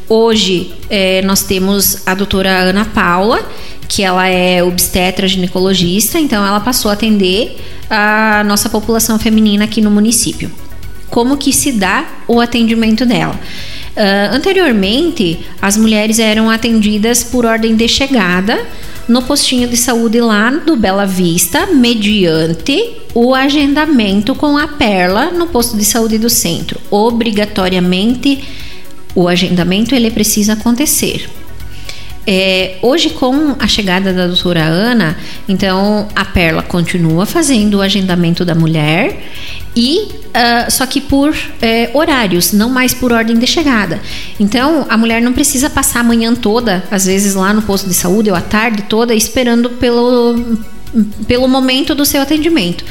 Hoje 0.08 0.74
é, 0.90 1.22
nós 1.22 1.44
temos 1.44 2.02
a 2.04 2.14
doutora 2.14 2.50
Ana 2.50 2.86
Paula, 2.86 3.48
que 3.88 4.02
ela 4.02 4.28
é 4.28 4.62
obstetra 4.62 5.26
ginecologista, 5.26 6.18
então 6.18 6.46
ela 6.46 6.60
passou 6.60 6.90
a 6.90 6.94
atender 6.94 7.56
a 7.88 8.44
nossa 8.44 8.68
população 8.68 9.18
feminina 9.18 9.64
aqui 9.64 9.80
no 9.80 9.90
município. 9.90 10.50
Como 11.08 11.38
que 11.38 11.52
se 11.52 11.72
dá 11.72 12.06
o 12.28 12.38
atendimento 12.38 13.06
dela? 13.06 13.34
Uh, 13.96 14.36
anteriormente, 14.36 15.40
as 15.60 15.76
mulheres 15.76 16.18
eram 16.18 16.50
atendidas 16.50 17.24
por 17.24 17.46
ordem 17.46 17.74
de 17.74 17.88
chegada 17.88 18.60
no 19.08 19.22
postinho 19.22 19.66
de 19.66 19.76
saúde 19.76 20.20
lá 20.20 20.50
do 20.50 20.76
Bela 20.76 21.06
Vista, 21.06 21.66
mediante 21.66 22.92
o 23.14 23.34
agendamento 23.34 24.34
com 24.34 24.58
a 24.58 24.68
Perla 24.68 25.30
no 25.30 25.46
posto 25.46 25.78
de 25.78 25.84
saúde 25.84 26.18
do 26.18 26.28
centro. 26.28 26.78
Obrigatoriamente, 26.90 28.44
o 29.14 29.26
agendamento 29.26 29.94
ele 29.94 30.10
precisa 30.10 30.52
acontecer. 30.52 31.28
É, 32.30 32.76
hoje, 32.82 33.08
com 33.08 33.56
a 33.58 33.66
chegada 33.66 34.12
da 34.12 34.26
doutora 34.26 34.62
Ana, 34.62 35.16
então 35.48 36.06
a 36.14 36.26
Perla 36.26 36.62
continua 36.62 37.24
fazendo 37.24 37.78
o 37.78 37.80
agendamento 37.80 38.44
da 38.44 38.54
mulher 38.54 39.18
e 39.74 40.00
uh, 40.02 40.70
só 40.70 40.84
que 40.84 41.00
por 41.00 41.34
é, 41.62 41.88
horários, 41.94 42.52
não 42.52 42.68
mais 42.68 42.92
por 42.92 43.12
ordem 43.12 43.38
de 43.38 43.46
chegada. 43.46 43.98
Então 44.38 44.84
a 44.90 44.98
mulher 44.98 45.22
não 45.22 45.32
precisa 45.32 45.70
passar 45.70 46.00
a 46.00 46.02
manhã 46.02 46.34
toda, 46.34 46.84
às 46.90 47.06
vezes 47.06 47.34
lá 47.34 47.54
no 47.54 47.62
posto 47.62 47.88
de 47.88 47.94
saúde 47.94 48.28
ou 48.28 48.36
a 48.36 48.42
tarde 48.42 48.82
toda 48.82 49.14
esperando 49.14 49.70
pelo 49.70 50.58
pelo 51.26 51.48
momento 51.48 51.94
do 51.94 52.04
seu 52.04 52.20
atendimento. 52.20 52.84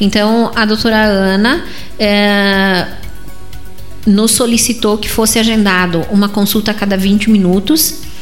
Então 0.00 0.52
a 0.54 0.64
doutora 0.64 1.02
Ana 1.02 1.64
é, 1.98 2.86
nos 4.06 4.30
solicitou 4.30 4.98
que 4.98 5.10
fosse 5.10 5.40
agendado 5.40 6.06
uma 6.12 6.28
consulta 6.28 6.70
a 6.70 6.74
cada 6.74 6.96
20 6.96 7.28
minutos 7.28 8.13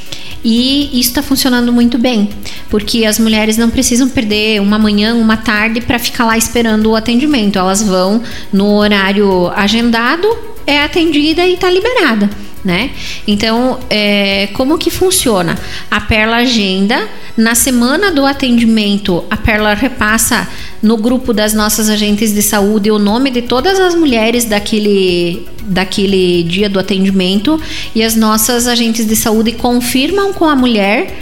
e 0.44 0.90
isso 0.98 1.10
está 1.10 1.22
funcionando 1.22 1.72
muito 1.72 1.98
bem, 1.98 2.30
porque 2.68 3.04
as 3.04 3.18
mulheres 3.18 3.56
não 3.56 3.70
precisam 3.70 4.08
perder 4.08 4.60
uma 4.60 4.78
manhã, 4.78 5.14
uma 5.14 5.36
tarde 5.36 5.80
para 5.80 5.98
ficar 5.98 6.24
lá 6.24 6.36
esperando 6.36 6.90
o 6.90 6.96
atendimento. 6.96 7.58
Elas 7.58 7.82
vão 7.82 8.22
no 8.52 8.76
horário 8.76 9.50
agendado, 9.54 10.26
é 10.66 10.82
atendida 10.82 11.46
e 11.46 11.54
está 11.54 11.70
liberada 11.70 12.28
né? 12.64 12.90
Então, 13.26 13.80
é, 13.90 14.48
como 14.52 14.78
que 14.78 14.90
funciona? 14.90 15.58
A 15.90 16.00
Perla 16.00 16.36
agenda, 16.36 17.08
na 17.36 17.54
semana 17.54 18.12
do 18.12 18.24
atendimento, 18.24 19.24
a 19.30 19.36
Perla 19.36 19.74
repassa 19.74 20.48
no 20.82 20.96
grupo 20.96 21.32
das 21.32 21.54
nossas 21.54 21.88
agentes 21.88 22.34
de 22.34 22.42
saúde 22.42 22.90
o 22.90 22.98
nome 22.98 23.30
de 23.30 23.42
todas 23.42 23.78
as 23.78 23.94
mulheres 23.94 24.44
daquele, 24.44 25.46
daquele 25.62 26.42
dia 26.42 26.68
do 26.68 26.78
atendimento 26.78 27.60
e 27.94 28.02
as 28.02 28.16
nossas 28.16 28.66
agentes 28.66 29.06
de 29.06 29.14
saúde 29.14 29.52
confirmam 29.52 30.32
com 30.32 30.44
a 30.44 30.56
mulher 30.56 31.14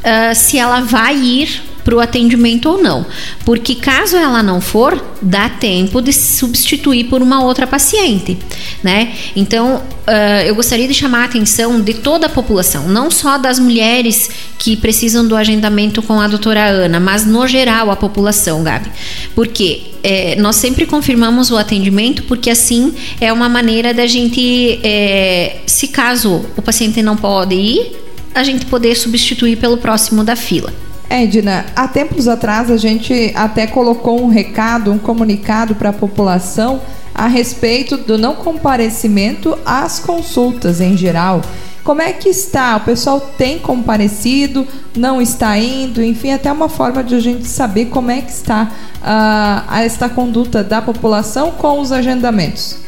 uh, 0.00 0.34
se 0.34 0.58
ela 0.58 0.80
vai 0.80 1.16
ir 1.16 1.62
para 1.84 1.94
o 1.94 2.00
atendimento 2.00 2.68
ou 2.68 2.82
não. 2.82 3.06
Porque 3.44 3.74
caso 3.74 4.16
ela 4.16 4.42
não 4.42 4.60
for, 4.60 5.02
dá 5.20 5.48
tempo 5.48 6.00
de 6.00 6.12
substituir 6.12 7.04
por 7.04 7.20
uma 7.22 7.44
outra 7.44 7.66
paciente, 7.66 8.38
né? 8.82 9.12
Então, 9.36 9.76
uh, 9.76 10.42
eu 10.46 10.54
gostaria 10.54 10.88
de 10.88 10.94
chamar 10.94 11.22
a 11.22 11.24
atenção 11.24 11.80
de 11.80 11.94
toda 11.94 12.26
a 12.26 12.28
população, 12.28 12.88
não 12.88 13.10
só 13.10 13.36
das 13.36 13.58
mulheres 13.58 14.30
que 14.58 14.76
precisam 14.76 15.26
do 15.26 15.36
agendamento 15.36 16.02
com 16.02 16.20
a 16.20 16.26
doutora 16.26 16.64
Ana, 16.64 16.98
mas 16.98 17.26
no 17.26 17.46
geral 17.46 17.90
a 17.90 17.96
população, 17.96 18.62
Gabi. 18.62 18.90
Porque 19.34 19.82
é, 20.02 20.36
nós 20.36 20.56
sempre 20.56 20.86
confirmamos 20.86 21.50
o 21.50 21.56
atendimento, 21.56 22.22
porque 22.24 22.50
assim 22.50 22.94
é 23.20 23.32
uma 23.32 23.48
maneira 23.48 23.92
da 23.92 24.06
gente, 24.06 24.80
é, 24.82 25.58
se 25.66 25.88
caso 25.88 26.44
o 26.56 26.62
paciente 26.62 27.02
não 27.02 27.16
pode 27.16 27.54
ir, 27.54 27.92
a 28.34 28.42
gente 28.42 28.66
poder 28.66 28.94
substituir 28.96 29.56
pelo 29.56 29.76
próximo 29.76 30.24
da 30.24 30.34
fila. 30.34 30.72
Edna, 31.14 31.66
há 31.76 31.86
tempos 31.86 32.26
atrás 32.26 32.68
a 32.70 32.76
gente 32.76 33.30
até 33.36 33.68
colocou 33.68 34.20
um 34.20 34.26
recado, 34.26 34.90
um 34.90 34.98
comunicado 34.98 35.76
para 35.76 35.90
a 35.90 35.92
população 35.92 36.80
a 37.14 37.28
respeito 37.28 37.96
do 37.96 38.18
não 38.18 38.34
comparecimento 38.34 39.56
às 39.64 40.00
consultas 40.00 40.80
em 40.80 40.96
geral. 40.96 41.40
Como 41.84 42.02
é 42.02 42.12
que 42.12 42.28
está? 42.28 42.76
O 42.76 42.80
pessoal 42.80 43.20
tem 43.38 43.60
comparecido, 43.60 44.66
não 44.96 45.22
está 45.22 45.56
indo, 45.56 46.02
enfim, 46.02 46.32
até 46.32 46.50
uma 46.50 46.68
forma 46.68 47.04
de 47.04 47.14
a 47.14 47.20
gente 47.20 47.46
saber 47.46 47.86
como 47.86 48.10
é 48.10 48.20
que 48.20 48.32
está 48.32 48.72
uh, 49.00 49.72
esta 49.74 50.08
conduta 50.08 50.64
da 50.64 50.82
população 50.82 51.52
com 51.52 51.78
os 51.78 51.92
agendamentos. 51.92 52.78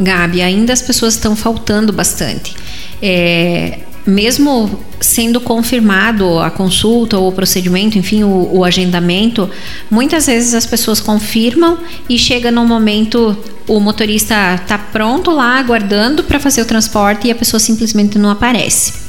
Gabi, 0.00 0.42
ainda 0.42 0.72
as 0.72 0.82
pessoas 0.82 1.14
estão 1.14 1.36
faltando 1.36 1.92
bastante. 1.92 2.56
É, 3.00 3.80
mesmo 4.06 4.78
sendo 5.00 5.40
confirmado 5.40 6.38
a 6.38 6.50
consulta 6.50 7.18
ou 7.18 7.28
o 7.28 7.32
procedimento, 7.32 7.98
enfim, 7.98 8.22
o, 8.22 8.58
o, 8.58 8.64
agendamento, 8.64 9.50
muitas 9.90 10.26
vezes 10.26 10.54
as 10.54 10.64
pessoas 10.64 11.00
confirmam 11.00 11.78
e 12.08 12.18
chega 12.18 12.50
no 12.50 12.64
momento 12.64 13.36
o 13.68 13.80
motorista 13.80 14.54
está 14.54 14.78
pronto 14.78 15.30
lá 15.30 15.58
aguardando 15.58 16.22
para 16.22 16.38
fazer 16.38 16.62
o 16.62 16.64
transporte 16.64 17.26
e 17.26 17.30
a 17.30 17.34
pessoa 17.34 17.58
simplesmente 17.58 18.16
não 18.18 18.30
aparece. 18.30 19.06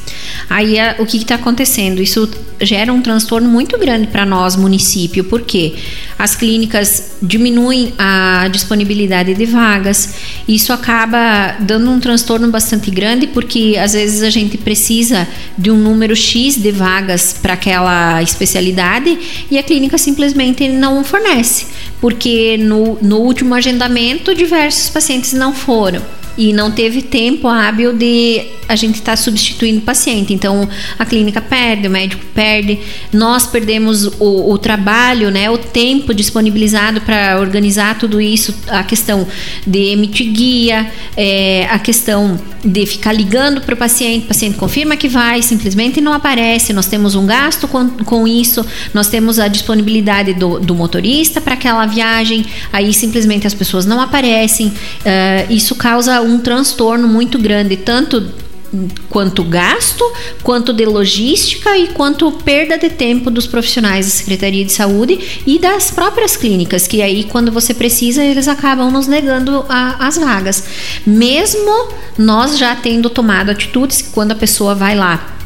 Aí 0.49 0.75
o 0.99 1.05
que 1.05 1.17
está 1.17 1.35
acontecendo? 1.35 2.01
Isso 2.01 2.29
gera 2.61 2.91
um 2.91 3.01
transtorno 3.01 3.47
muito 3.47 3.77
grande 3.77 4.07
para 4.07 4.25
nós, 4.25 4.55
município, 4.55 5.23
porque 5.23 5.75
as 6.17 6.35
clínicas 6.35 7.11
diminuem 7.21 7.93
a 7.97 8.47
disponibilidade 8.51 9.33
de 9.33 9.45
vagas, 9.45 10.15
isso 10.47 10.73
acaba 10.73 11.55
dando 11.59 11.89
um 11.91 11.99
transtorno 11.99 12.49
bastante 12.49 12.89
grande, 12.89 13.27
porque 13.27 13.75
às 13.79 13.93
vezes 13.93 14.23
a 14.23 14.29
gente 14.29 14.57
precisa 14.57 15.27
de 15.57 15.69
um 15.69 15.77
número 15.77 16.15
X 16.15 16.55
de 16.55 16.71
vagas 16.71 17.37
para 17.41 17.53
aquela 17.53 18.21
especialidade 18.23 19.17
e 19.51 19.57
a 19.57 19.63
clínica 19.63 19.97
simplesmente 19.97 20.67
não 20.67 21.03
fornece, 21.03 21.67
porque 22.01 22.57
no, 22.57 22.97
no 23.01 23.17
último 23.17 23.53
agendamento 23.53 24.33
diversos 24.33 24.89
pacientes 24.89 25.33
não 25.33 25.53
foram 25.53 26.01
e 26.37 26.53
não 26.53 26.71
teve 26.71 27.01
tempo 27.01 27.47
hábil 27.47 27.93
de 27.93 28.45
a 28.67 28.75
gente 28.75 28.95
estar 28.95 29.13
tá 29.13 29.17
substituindo 29.17 29.79
o 29.79 29.81
paciente. 29.81 30.33
Então 30.33 30.67
a 30.99 31.05
clínica 31.05 31.41
perde, 31.41 31.87
o 31.87 31.91
médico 31.91 32.23
perde, 32.33 32.79
nós 33.11 33.47
perdemos 33.47 34.05
o, 34.19 34.51
o 34.51 34.57
trabalho, 34.57 35.31
né, 35.31 35.49
o 35.49 35.57
tempo 35.57 36.13
disponibilizado 36.13 37.01
para 37.01 37.39
organizar 37.39 37.97
tudo 37.97 38.19
isso, 38.19 38.53
a 38.67 38.83
questão 38.83 39.27
de 39.65 39.91
emitir 39.91 40.31
guia, 40.31 40.91
é, 41.15 41.67
a 41.71 41.79
questão 41.79 42.39
de 42.63 42.85
ficar 42.85 43.13
ligando 43.13 43.61
para 43.61 43.73
o 43.73 43.77
paciente, 43.77 44.25
o 44.25 44.27
paciente 44.27 44.57
confirma 44.57 44.97
que 44.97 45.07
vai, 45.07 45.41
simplesmente 45.41 46.01
não 46.01 46.11
aparece, 46.11 46.73
nós 46.73 46.87
temos 46.87 47.15
um 47.15 47.25
gasto 47.25 47.67
com, 47.67 47.89
com 47.89 48.27
isso, 48.27 48.65
nós 48.93 49.07
temos 49.07 49.39
a 49.39 49.47
disponibilidade 49.47 50.33
do, 50.33 50.59
do 50.59 50.75
motorista 50.75 51.39
para 51.39 51.53
aquela 51.53 51.85
viagem, 51.85 52.45
aí 52.73 52.93
simplesmente 52.93 53.47
as 53.47 53.53
pessoas 53.53 53.85
não 53.85 54.01
aparecem, 54.01 54.67
uh, 54.67 55.53
isso 55.53 55.75
causa 55.75 56.21
um 56.27 56.39
transtorno 56.39 57.07
muito 57.07 57.39
grande, 57.39 57.77
tanto 57.77 58.31
quanto 59.09 59.43
gasto, 59.43 60.03
quanto 60.43 60.73
de 60.73 60.85
logística 60.85 61.77
e 61.77 61.87
quanto 61.89 62.31
perda 62.31 62.77
de 62.77 62.89
tempo 62.89 63.31
dos 63.31 63.47
profissionais 63.47 64.05
da 64.05 64.11
Secretaria 64.11 64.65
de 64.65 64.71
Saúde 64.71 65.41
e 65.45 65.57
das 65.57 65.89
próprias 65.91 66.35
clínicas, 66.35 66.87
que 66.87 67.01
aí 67.01 67.23
quando 67.23 67.51
você 67.51 67.73
precisa 67.73 68.23
eles 68.23 68.47
acabam 68.47 68.91
nos 68.91 69.07
negando 69.07 69.65
a, 69.69 70.05
as 70.05 70.17
vagas. 70.17 70.63
Mesmo 71.05 71.89
nós 72.17 72.57
já 72.57 72.75
tendo 72.75 73.09
tomado 73.09 73.49
atitudes 73.49 74.01
quando 74.01 74.33
a 74.33 74.35
pessoa 74.35 74.75
vai 74.75 74.95
lá 74.95 75.36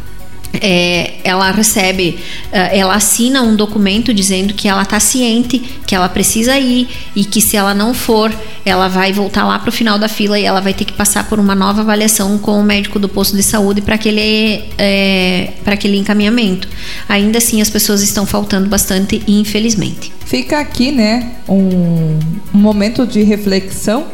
é, 0.53 1.13
ela 1.23 1.51
recebe, 1.51 2.19
é, 2.51 2.77
ela 2.77 2.95
assina 2.95 3.41
um 3.41 3.55
documento 3.55 4.13
dizendo 4.13 4.53
que 4.53 4.67
ela 4.67 4.83
está 4.83 4.99
ciente, 4.99 5.59
que 5.85 5.95
ela 5.95 6.09
precisa 6.09 6.57
ir 6.59 6.89
e 7.15 7.23
que 7.23 7.41
se 7.41 7.55
ela 7.55 7.73
não 7.73 7.93
for, 7.93 8.33
ela 8.65 8.87
vai 8.87 9.13
voltar 9.13 9.45
lá 9.45 9.57
para 9.59 9.69
o 9.69 9.71
final 9.71 9.97
da 9.97 10.07
fila 10.07 10.39
e 10.39 10.43
ela 10.43 10.59
vai 10.59 10.73
ter 10.73 10.85
que 10.85 10.93
passar 10.93 11.27
por 11.27 11.39
uma 11.39 11.55
nova 11.55 11.81
avaliação 11.81 12.37
com 12.37 12.59
o 12.59 12.63
médico 12.63 12.99
do 12.99 13.07
posto 13.07 13.35
de 13.35 13.43
saúde 13.43 13.81
para 13.81 13.95
aquele, 13.95 14.63
é, 14.77 15.53
para 15.63 15.73
aquele 15.73 15.97
encaminhamento. 15.97 16.67
Ainda 17.07 17.37
assim, 17.37 17.61
as 17.61 17.69
pessoas 17.69 18.01
estão 18.01 18.25
faltando 18.25 18.69
bastante, 18.69 19.23
infelizmente. 19.27 20.11
Fica 20.25 20.59
aqui, 20.59 20.91
né, 20.91 21.31
um, 21.47 22.19
um 22.53 22.57
momento 22.57 23.05
de 23.05 23.23
reflexão 23.23 24.05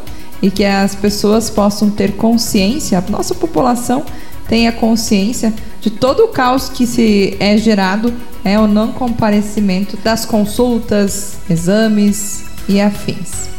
e 0.41 0.51
que 0.51 0.63
as 0.63 0.94
pessoas 0.94 1.50
possam 1.50 1.89
ter 1.89 2.13
consciência, 2.13 2.98
a 3.00 3.12
nossa 3.12 3.34
população 3.34 4.06
tenha 4.48 4.72
consciência 4.72 5.53
de 5.81 5.89
todo 5.89 6.24
o 6.24 6.27
caos 6.29 6.69
que 6.69 6.86
se 6.88 7.38
é 7.39 7.57
gerado 7.57 8.13
é 8.43 8.57
o 8.60 8.67
não 8.67 8.91
comparecimento 8.91 9.98
das 9.98 10.25
consultas, 10.25 11.38
exames 11.50 12.46
e 12.67 12.79
afins. 12.81 13.50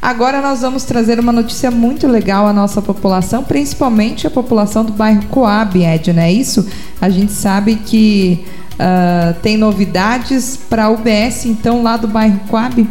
Agora 0.00 0.42
nós 0.42 0.60
vamos 0.60 0.84
trazer 0.84 1.18
uma 1.18 1.32
notícia 1.32 1.70
muito 1.70 2.06
legal 2.06 2.46
à 2.46 2.52
nossa 2.52 2.82
população, 2.82 3.42
principalmente 3.42 4.26
a 4.26 4.30
população 4.30 4.84
do 4.84 4.92
bairro 4.92 5.24
Coab, 5.26 5.82
Edna, 5.82 6.24
é 6.24 6.32
isso? 6.32 6.68
A 7.00 7.08
gente 7.08 7.32
sabe 7.32 7.76
que 7.76 8.44
uh, 8.74 9.34
tem 9.40 9.56
novidades 9.56 10.58
para 10.68 10.84
a 10.84 10.90
UBS, 10.90 11.46
então, 11.46 11.82
lá 11.82 11.96
do 11.96 12.06
bairro 12.06 12.38
Coab? 12.48 12.86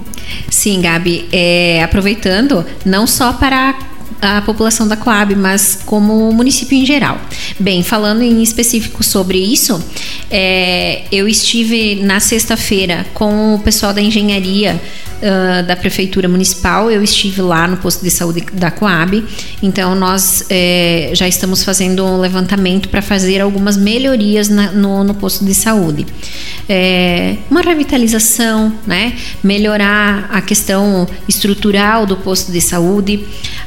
Sim, 0.49 0.81
Gabi. 0.81 1.29
É, 1.31 1.83
aproveitando, 1.83 2.65
não 2.83 3.05
só 3.05 3.31
para 3.33 3.75
a 4.23 4.41
população 4.41 4.88
da 4.88 4.95
Coab, 4.95 5.36
mas 5.36 5.79
como 5.86 6.31
município 6.31 6.77
em 6.77 6.86
geral. 6.86 7.19
Bem, 7.59 7.83
falando 7.83 8.21
em 8.21 8.41
específico 8.41 9.03
sobre 9.03 9.38
isso, 9.38 9.83
é, 10.31 11.03
eu 11.12 11.27
estive 11.27 11.95
na 11.95 12.21
sexta-feira 12.21 13.05
com 13.13 13.55
o 13.55 13.59
pessoal 13.59 13.93
da 13.93 14.01
engenharia 14.01 14.81
uh, 15.23 15.65
da 15.65 15.75
prefeitura 15.75 16.27
municipal. 16.27 16.91
Eu 16.91 17.01
estive 17.01 17.41
lá 17.41 17.67
no 17.67 17.77
posto 17.77 18.03
de 18.03 18.12
saúde 18.12 18.45
da 18.53 18.69
Coab. 18.69 19.23
Então 19.62 19.95
nós 19.95 20.45
é, 20.49 21.12
já 21.13 21.27
estamos 21.27 21.63
fazendo 21.63 22.05
um 22.05 22.19
levantamento 22.19 22.89
para 22.89 23.01
fazer 23.01 23.41
algumas 23.41 23.77
melhorias 23.77 24.49
na, 24.49 24.71
no, 24.71 25.03
no, 25.03 25.13
posto 25.13 25.45
de 25.45 25.55
saúde. 25.55 26.05
É, 26.67 27.38
uma 27.49 27.62
revitalização, 27.62 28.73
né? 28.86 29.13
Melhorar 29.43 30.29
a 30.31 30.41
questão 30.41 31.07
estrutural 31.27 32.05
do 32.05 32.17
posto 32.17 32.51
de 32.51 32.62
saúde. 32.62 33.25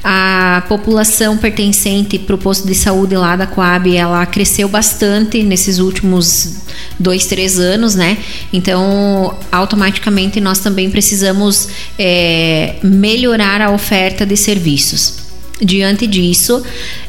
A 0.08 0.62
população 0.68 1.36
pertencente 1.36 2.16
para 2.16 2.36
o 2.36 2.38
posto 2.38 2.64
de 2.64 2.76
saúde 2.76 3.16
lá 3.16 3.34
da 3.34 3.44
Coab, 3.44 3.92
ela 3.96 4.24
cresceu 4.24 4.68
bastante 4.68 5.42
nesses 5.42 5.80
últimos 5.80 6.58
dois, 6.96 7.26
três 7.26 7.58
anos, 7.58 7.96
né? 7.96 8.16
Então, 8.52 9.36
automaticamente 9.50 10.40
nós 10.40 10.60
também 10.60 10.88
precisamos 10.92 11.68
é, 11.98 12.76
melhorar 12.84 13.60
a 13.60 13.72
oferta 13.72 14.24
de 14.24 14.36
serviços. 14.36 15.24
Diante 15.60 16.06
disso, 16.06 16.62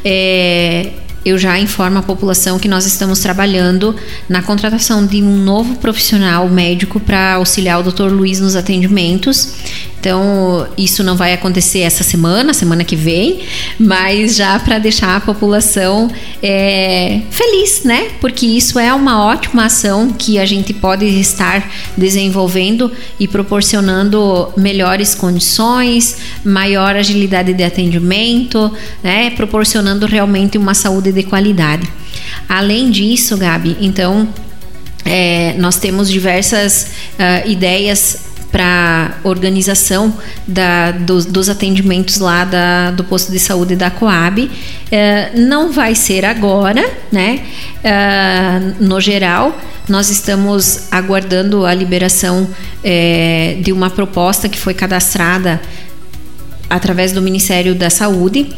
é, 0.03 0.89
eu 1.23 1.37
já 1.37 1.59
informo 1.59 1.99
a 1.99 2.01
população 2.01 2.57
que 2.57 2.69
nós 2.69 2.85
estamos 2.85 3.19
trabalhando 3.19 3.93
na 4.29 4.41
contratação 4.41 5.05
de 5.05 5.21
um 5.21 5.35
novo 5.35 5.75
profissional 5.75 6.47
médico 6.47 6.99
para 6.99 7.33
auxiliar 7.33 7.79
o 7.79 7.91
Dr. 7.91 8.05
Luiz 8.05 8.39
nos 8.39 8.55
atendimentos. 8.55 9.49
Então, 10.07 10.65
isso 10.77 11.03
não 11.03 11.17
vai 11.17 11.33
acontecer 11.33 11.79
essa 11.79 12.01
semana, 12.01 12.53
semana 12.53 12.85
que 12.85 12.95
vem, 12.95 13.41
mas 13.77 14.37
já 14.37 14.57
para 14.57 14.79
deixar 14.79 15.17
a 15.17 15.19
população 15.19 16.09
é, 16.41 17.19
feliz, 17.29 17.83
né? 17.83 18.11
Porque 18.21 18.45
isso 18.45 18.79
é 18.79 18.93
uma 18.93 19.25
ótima 19.25 19.65
ação 19.65 20.13
que 20.13 20.39
a 20.39 20.45
gente 20.45 20.73
pode 20.73 21.03
estar 21.05 21.69
desenvolvendo 21.97 22.89
e 23.19 23.27
proporcionando 23.27 24.47
melhores 24.55 25.13
condições, 25.13 26.15
maior 26.41 26.95
agilidade 26.95 27.53
de 27.53 27.65
atendimento, 27.65 28.71
né? 29.03 29.31
Proporcionando 29.31 30.05
realmente 30.05 30.57
uma 30.57 30.73
saúde 30.73 31.11
de 31.11 31.23
qualidade. 31.23 31.85
Além 32.47 32.89
disso, 32.89 33.35
Gabi, 33.35 33.75
então 33.81 34.25
é, 35.03 35.53
nós 35.57 35.75
temos 35.75 36.09
diversas 36.09 36.91
uh, 37.19 37.49
ideias 37.49 38.26
para 38.51 39.17
organização 39.23 40.13
da, 40.47 40.91
dos, 40.91 41.25
dos, 41.25 41.49
atendimentos 41.49 42.17
lá 42.17 42.45
da, 42.45 42.91
do 42.91 43.03
posto 43.03 43.31
de 43.31 43.39
saúde 43.39 43.75
da 43.75 43.91
Coab. 43.91 44.49
É, 44.91 45.31
não 45.35 45.71
vai 45.71 45.95
ser 45.95 46.23
agora, 46.25 46.89
né? 47.11 47.41
É, 47.83 48.59
no 48.79 49.01
geral, 49.01 49.59
nós 49.87 50.09
estamos 50.09 50.87
aguardando 50.91 51.65
a 51.65 51.73
liberação 51.73 52.47
é, 52.83 53.57
de 53.61 53.71
uma 53.71 53.89
proposta 53.89 54.47
que 54.47 54.57
foi 54.57 54.73
cadastrada 54.73 55.61
através 56.69 57.11
do 57.11 57.21
Ministério 57.21 57.75
da 57.75 57.89
Saúde 57.89 58.49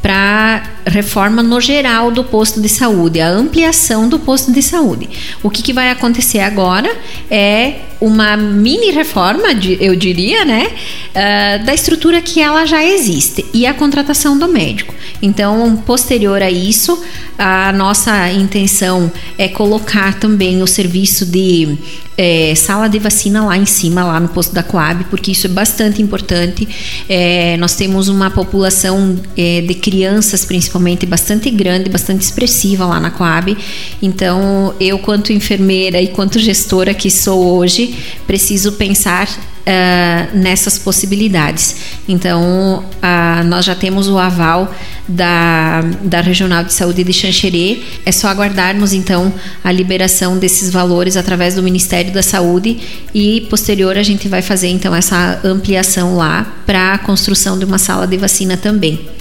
para 0.00 0.62
reforma 0.88 1.42
no 1.42 1.60
geral 1.60 2.10
do 2.10 2.24
posto 2.24 2.60
de 2.60 2.68
saúde, 2.68 3.20
a 3.20 3.28
ampliação 3.28 4.08
do 4.08 4.18
posto 4.18 4.52
de 4.52 4.62
saúde. 4.62 5.08
O 5.42 5.50
que, 5.50 5.62
que 5.62 5.72
vai 5.72 5.90
acontecer 5.90 6.40
agora 6.40 6.90
é 7.30 7.80
uma 8.00 8.36
mini 8.36 8.92
reforma, 8.92 9.48
eu 9.80 9.96
diria, 9.96 10.44
né, 10.44 10.68
uh, 10.68 11.64
da 11.64 11.74
estrutura 11.74 12.20
que 12.22 12.40
ela 12.40 12.64
já 12.64 12.84
existe 12.84 13.44
e 13.52 13.66
a 13.66 13.74
contratação 13.74 14.38
do 14.38 14.46
médico. 14.46 14.94
Então, 15.20 15.76
posterior 15.84 16.40
a 16.40 16.50
isso, 16.50 17.02
a 17.36 17.72
nossa 17.72 18.30
intenção 18.30 19.10
é 19.36 19.48
colocar 19.48 20.18
também 20.20 20.62
o 20.62 20.66
serviço 20.66 21.26
de 21.26 21.76
é, 22.18 22.52
sala 22.56 22.88
de 22.88 22.98
vacina 22.98 23.44
lá 23.44 23.56
em 23.56 23.64
cima, 23.64 24.04
lá 24.04 24.18
no 24.18 24.28
posto 24.28 24.52
da 24.52 24.62
Coab, 24.62 25.04
porque 25.04 25.30
isso 25.30 25.46
é 25.46 25.50
bastante 25.50 26.02
importante. 26.02 26.68
É, 27.08 27.56
nós 27.58 27.76
temos 27.76 28.08
uma 28.08 28.28
população 28.28 29.16
é, 29.36 29.60
de 29.60 29.74
crianças, 29.74 30.44
principalmente, 30.44 30.77
bastante 31.06 31.50
grande, 31.50 31.88
bastante 31.88 32.22
expressiva 32.22 32.86
lá 32.86 33.00
na 33.00 33.10
Coab. 33.10 33.56
Então, 34.02 34.74
eu, 34.78 34.98
quanto 34.98 35.32
enfermeira 35.32 36.00
e 36.00 36.08
quanto 36.08 36.38
gestora 36.38 36.94
que 36.94 37.10
sou 37.10 37.56
hoje, 37.56 37.96
preciso 38.26 38.72
pensar 38.72 39.28
uh, 39.68 40.36
nessas 40.36 40.78
possibilidades. 40.78 41.76
Então, 42.08 42.84
uh, 42.84 43.44
nós 43.44 43.64
já 43.64 43.74
temos 43.74 44.08
o 44.08 44.18
aval 44.18 44.74
da, 45.06 45.82
da 46.02 46.20
Regional 46.20 46.64
de 46.64 46.72
Saúde 46.72 47.04
de 47.04 47.12
Xanxerê. 47.12 47.82
É 48.04 48.12
só 48.12 48.28
aguardarmos, 48.28 48.92
então, 48.92 49.32
a 49.62 49.70
liberação 49.70 50.38
desses 50.38 50.70
valores 50.70 51.16
através 51.16 51.54
do 51.54 51.62
Ministério 51.62 52.12
da 52.12 52.22
Saúde 52.22 52.78
e, 53.14 53.42
posterior, 53.50 53.96
a 53.96 54.02
gente 54.02 54.28
vai 54.28 54.42
fazer, 54.42 54.68
então, 54.68 54.94
essa 54.94 55.40
ampliação 55.44 56.16
lá 56.16 56.54
para 56.66 56.94
a 56.94 56.98
construção 56.98 57.58
de 57.58 57.64
uma 57.64 57.78
sala 57.78 58.06
de 58.06 58.16
vacina 58.16 58.56
também. 58.56 59.17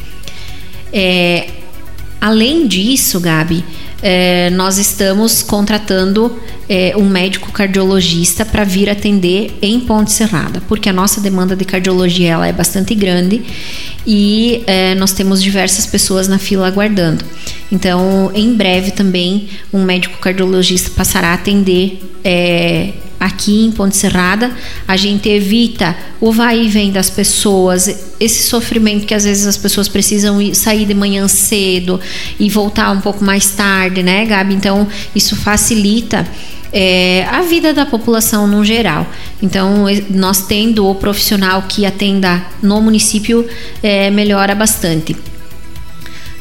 É, 0.91 1.47
além 2.19 2.67
disso, 2.67 3.19
Gabi, 3.19 3.63
é, 4.01 4.49
nós 4.51 4.77
estamos 4.77 5.41
contratando 5.41 6.37
é, 6.69 6.93
um 6.95 7.07
médico 7.07 7.51
cardiologista 7.51 8.45
para 8.45 8.63
vir 8.63 8.89
atender 8.89 9.57
em 9.61 9.79
Ponte 9.79 10.11
Serrada, 10.11 10.61
porque 10.67 10.89
a 10.89 10.93
nossa 10.93 11.19
demanda 11.19 11.55
de 11.55 11.65
cardiologia 11.65 12.31
ela 12.31 12.47
é 12.47 12.53
bastante 12.53 12.93
grande 12.93 13.41
e 14.05 14.63
é, 14.67 14.93
nós 14.95 15.13
temos 15.13 15.41
diversas 15.41 15.85
pessoas 15.85 16.27
na 16.27 16.37
fila 16.37 16.67
aguardando. 16.67 17.23
Então, 17.71 18.31
em 18.33 18.53
breve 18.53 18.91
também, 18.91 19.49
um 19.73 19.83
médico 19.83 20.17
cardiologista 20.19 20.91
passará 20.91 21.29
a 21.29 21.33
atender 21.33 21.99
é, 22.23 22.93
aqui 23.19 23.65
em 23.65 23.71
Ponte 23.71 23.95
Serrada, 23.95 24.51
a 24.87 24.95
gente 24.95 25.27
evita 25.29 25.95
o 26.19 26.31
vai 26.31 26.63
e 26.63 26.67
vem 26.67 26.91
das 26.91 27.09
pessoas, 27.09 28.13
esse 28.19 28.43
sofrimento 28.43 29.05
que 29.05 29.13
às 29.13 29.23
vezes 29.23 29.45
as 29.45 29.57
pessoas 29.57 29.87
precisam 29.87 30.39
sair 30.53 30.85
de 30.85 30.93
manhã 30.93 31.27
cedo 31.27 31.99
e 32.39 32.49
voltar 32.49 32.91
um 32.91 33.01
pouco 33.01 33.23
mais 33.23 33.51
tarde, 33.51 34.03
né, 34.03 34.25
Gabi? 34.25 34.53
Então, 34.53 34.87
isso 35.15 35.35
facilita 35.35 36.27
é, 36.71 37.25
a 37.29 37.41
vida 37.41 37.73
da 37.73 37.85
população 37.85 38.47
no 38.47 38.63
geral. 38.63 39.07
Então, 39.41 39.85
nós 40.09 40.45
tendo 40.45 40.87
o 40.87 40.95
profissional 40.95 41.63
que 41.63 41.85
atenda 41.85 42.43
no 42.61 42.81
município, 42.81 43.47
é, 43.81 44.09
melhora 44.11 44.53
bastante. 44.53 45.15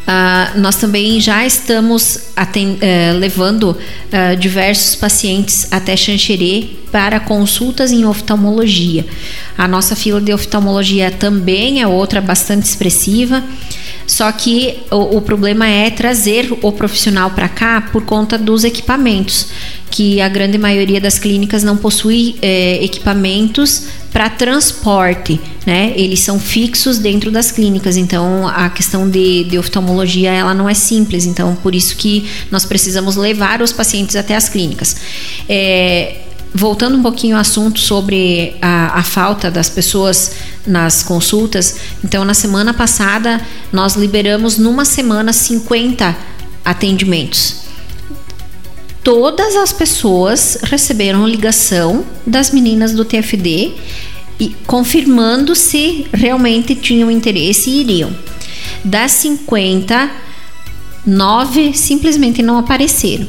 Uh, 0.07 0.61
nós 0.61 0.77
também 0.77 1.21
já 1.21 1.45
estamos 1.45 2.17
uh, 2.37 3.19
levando 3.19 3.71
uh, 3.73 4.37
diversos 4.39 4.95
pacientes 4.95 5.67
até 5.73 5.97
Xanxerê 5.97 6.69
para 6.93 7.19
consultas 7.19 7.91
em 7.91 8.05
oftalmologia. 8.05 9.05
A 9.59 9.67
nossa 9.67 9.97
fila 9.97 10.21
de 10.21 10.33
oftalmologia 10.33 11.11
também 11.11 11.83
é 11.83 11.89
outra 11.89 12.21
bastante 12.21 12.67
expressiva. 12.67 13.43
Só 14.07 14.31
que 14.31 14.77
o, 14.93 15.17
o 15.17 15.21
problema 15.21 15.67
é 15.67 15.91
trazer 15.91 16.57
o 16.63 16.71
profissional 16.71 17.31
para 17.31 17.49
cá 17.49 17.89
por 17.93 18.05
conta 18.05 18.39
dos 18.39 18.63
equipamentos, 18.63 19.49
que 19.91 20.21
a 20.21 20.29
grande 20.29 20.57
maioria 20.57 21.01
das 21.01 21.19
clínicas 21.19 21.65
não 21.65 21.77
possui 21.77 22.37
é, 22.41 22.85
equipamentos 22.85 23.89
para 24.17 24.31
transporte, 24.31 25.39
né? 25.67 25.93
Eles 25.95 26.21
são 26.21 26.41
fixos 26.41 26.97
dentro 26.97 27.31
das 27.31 27.53
clínicas, 27.53 27.99
então 27.99 28.49
a 28.49 28.71
questão 28.71 29.11
de, 29.11 29.45
de, 29.45 29.59
oftalmologia 29.59 30.33
ela 30.33 30.55
não 30.55 30.67
é 30.67 30.73
simples, 30.73 31.27
então 31.27 31.55
por 31.57 31.75
isso 31.75 31.95
que 31.97 32.27
nós 32.51 32.65
precisamos 32.65 33.17
levar 33.17 33.61
os 33.61 33.75
pacientes 33.75 34.17
até 34.17 34.35
as 34.35 34.49
clínicas. 34.49 34.97
É, 35.47 36.23
voltando 36.55 36.97
um 36.97 37.03
pouquinho 37.03 37.37
ao 37.37 37.43
assunto 37.43 37.79
sobre 37.79 38.57
a, 38.63 39.01
a, 39.01 39.03
falta 39.03 39.51
das 39.51 39.69
pessoas 39.69 40.33
nas 40.67 41.03
consultas, 41.03 41.77
então 42.03 42.25
na 42.25 42.33
semana 42.33 42.73
passada 42.73 43.39
nós 43.71 43.97
liberamos 43.97 44.57
numa 44.57 44.87
semana 44.87 45.31
50 45.31 46.17
atendimentos. 46.65 47.66
Todas 49.07 49.55
as 49.55 49.73
pessoas 49.73 50.59
receberam 50.65 51.29
ligação 51.29 52.05
das 52.27 52.51
meninas 52.51 52.93
do 52.93 53.05
TFD 53.05 53.73
e 54.41 54.49
confirmando 54.67 55.55
se 55.55 56.09
realmente 56.13 56.75
tinham 56.75 57.09
interesse 57.09 57.71
e 57.71 57.83
iriam. 57.83 58.11
Das 58.83 59.13
50, 59.13 60.11
nove 61.07 61.73
simplesmente 61.73 62.43
não 62.43 62.59
apareceram 62.59 63.29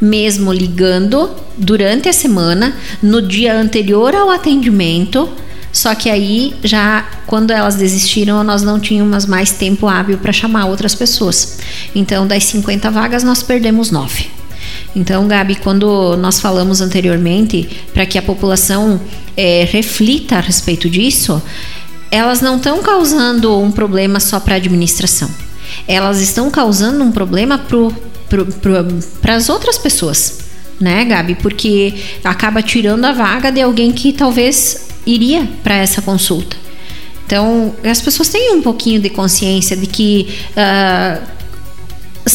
mesmo 0.00 0.52
ligando 0.52 1.30
durante 1.58 2.08
a 2.08 2.12
semana, 2.12 2.72
no 3.02 3.20
dia 3.20 3.56
anterior 3.56 4.14
ao 4.14 4.30
atendimento. 4.30 5.28
Só 5.72 5.96
que 5.96 6.10
aí, 6.10 6.54
já 6.62 7.08
quando 7.26 7.50
elas 7.50 7.74
desistiram, 7.74 8.44
nós 8.44 8.62
não 8.62 8.78
tínhamos 8.78 9.26
mais 9.26 9.50
tempo 9.50 9.88
hábil 9.88 10.18
para 10.18 10.32
chamar 10.32 10.66
outras 10.66 10.94
pessoas. 10.94 11.58
Então, 11.92 12.24
das 12.24 12.44
50 12.44 12.88
vagas, 12.88 13.24
nós 13.24 13.42
perdemos 13.42 13.90
9. 13.90 14.41
Então, 14.94 15.26
Gabi, 15.26 15.56
quando 15.56 16.16
nós 16.18 16.38
falamos 16.38 16.80
anteriormente 16.80 17.68
para 17.94 18.04
que 18.04 18.18
a 18.18 18.22
população 18.22 19.00
é, 19.36 19.66
reflita 19.70 20.36
a 20.36 20.40
respeito 20.40 20.88
disso, 20.88 21.42
elas 22.10 22.42
não 22.42 22.56
estão 22.56 22.82
causando 22.82 23.58
um 23.58 23.72
problema 23.72 24.20
só 24.20 24.38
para 24.38 24.54
a 24.54 24.56
administração. 24.58 25.30
Elas 25.88 26.20
estão 26.20 26.50
causando 26.50 27.02
um 27.02 27.10
problema 27.10 27.58
para 29.20 29.34
as 29.34 29.48
outras 29.48 29.78
pessoas, 29.78 30.40
né, 30.78 31.04
Gabi? 31.06 31.36
Porque 31.36 31.94
acaba 32.22 32.62
tirando 32.62 33.04
a 33.06 33.12
vaga 33.12 33.50
de 33.50 33.62
alguém 33.62 33.92
que 33.92 34.12
talvez 34.12 34.88
iria 35.06 35.48
para 35.62 35.76
essa 35.76 36.02
consulta. 36.02 36.56
Então, 37.24 37.74
as 37.82 38.02
pessoas 38.02 38.28
têm 38.28 38.52
um 38.52 38.60
pouquinho 38.60 39.00
de 39.00 39.08
consciência 39.08 39.74
de 39.74 39.86
que 39.86 40.28
uh, 40.50 41.22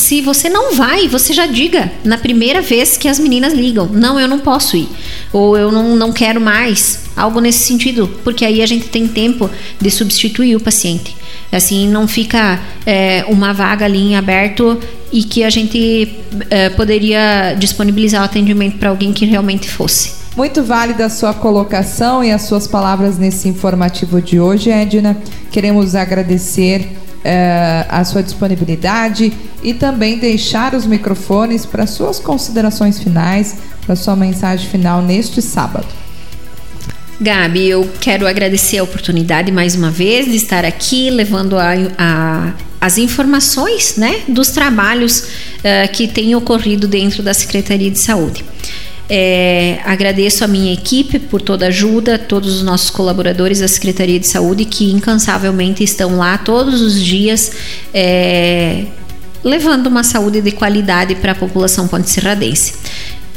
se 0.07 0.21
você 0.21 0.47
não 0.47 0.73
vai, 0.73 1.05
você 1.09 1.33
já 1.33 1.45
diga 1.45 1.91
na 2.01 2.17
primeira 2.17 2.61
vez 2.61 2.95
que 2.95 3.09
as 3.09 3.19
meninas 3.19 3.51
ligam: 3.51 3.87
não, 3.87 4.17
eu 4.17 4.25
não 4.25 4.39
posso 4.39 4.77
ir, 4.77 4.87
ou 5.33 5.57
eu 5.57 5.69
não, 5.69 5.97
não 5.97 6.13
quero 6.13 6.39
mais, 6.39 7.09
algo 7.13 7.41
nesse 7.41 7.65
sentido, 7.65 8.09
porque 8.23 8.45
aí 8.45 8.61
a 8.61 8.65
gente 8.65 8.87
tem 8.87 9.05
tempo 9.05 9.49
de 9.81 9.91
substituir 9.91 10.55
o 10.55 10.61
paciente. 10.61 11.13
Assim, 11.51 11.89
não 11.89 12.07
fica 12.07 12.57
é, 12.85 13.25
uma 13.27 13.51
vaga 13.51 13.83
ali 13.83 13.99
em 13.99 14.15
aberto 14.15 14.79
e 15.11 15.23
que 15.23 15.43
a 15.43 15.49
gente 15.49 16.15
é, 16.49 16.69
poderia 16.69 17.53
disponibilizar 17.59 18.21
o 18.21 18.25
atendimento 18.25 18.77
para 18.77 18.89
alguém 18.89 19.11
que 19.11 19.25
realmente 19.25 19.69
fosse. 19.69 20.25
Muito 20.37 20.63
válida 20.63 21.05
a 21.05 21.09
sua 21.09 21.33
colocação 21.33 22.23
e 22.23 22.31
as 22.31 22.43
suas 22.43 22.65
palavras 22.65 23.17
nesse 23.17 23.49
informativo 23.49 24.21
de 24.21 24.39
hoje, 24.39 24.69
Edna. 24.69 25.17
Queremos 25.51 25.95
agradecer 25.95 26.96
é, 27.23 27.85
a 27.89 28.03
sua 28.03 28.23
disponibilidade 28.23 29.33
e 29.63 29.73
também 29.73 30.17
deixar 30.17 30.73
os 30.73 30.85
microfones 30.85 31.65
para 31.65 31.87
suas 31.87 32.19
considerações 32.19 32.99
finais, 32.99 33.57
para 33.85 33.95
sua 33.95 34.15
mensagem 34.15 34.69
final 34.69 35.01
neste 35.01 35.41
sábado. 35.41 35.87
Gabi, 37.19 37.67
eu 37.67 37.89
quero 37.99 38.27
agradecer 38.27 38.77
a 38.77 38.83
oportunidade 38.83 39.51
mais 39.51 39.75
uma 39.75 39.89
vez 39.89 40.25
de 40.25 40.35
estar 40.35 40.63
aqui 40.63 41.09
levando 41.09 41.57
a, 41.57 41.71
a 41.97 42.53
as 42.79 42.97
informações 42.97 43.95
né, 43.97 44.21
dos 44.27 44.49
trabalhos 44.51 45.19
uh, 45.19 45.91
que 45.91 46.07
têm 46.07 46.35
ocorrido 46.35 46.87
dentro 46.87 47.23
da 47.23 47.33
Secretaria 47.33 47.89
de 47.89 47.99
Saúde. 47.99 48.45
É, 49.09 49.79
agradeço 49.85 50.43
a 50.43 50.47
minha 50.47 50.73
equipe 50.73 51.17
por 51.17 51.41
toda 51.41 51.65
a 51.65 51.67
ajuda, 51.69 52.19
todos 52.19 52.55
os 52.55 52.61
nossos 52.61 52.89
colaboradores 52.89 53.59
da 53.59 53.67
Secretaria 53.67 54.19
de 54.19 54.27
Saúde 54.27 54.65
que 54.65 54.91
incansavelmente 54.91 55.83
estão 55.83 56.17
lá 56.17 56.37
todos 56.37 56.81
os 56.81 57.01
dias 57.01 57.51
é, 57.93 58.85
levando 59.43 59.87
uma 59.87 60.03
saúde 60.03 60.41
de 60.41 60.51
qualidade 60.51 61.15
para 61.15 61.31
a 61.31 61.35
população 61.35 61.87
ponte-serradense. 61.87 62.73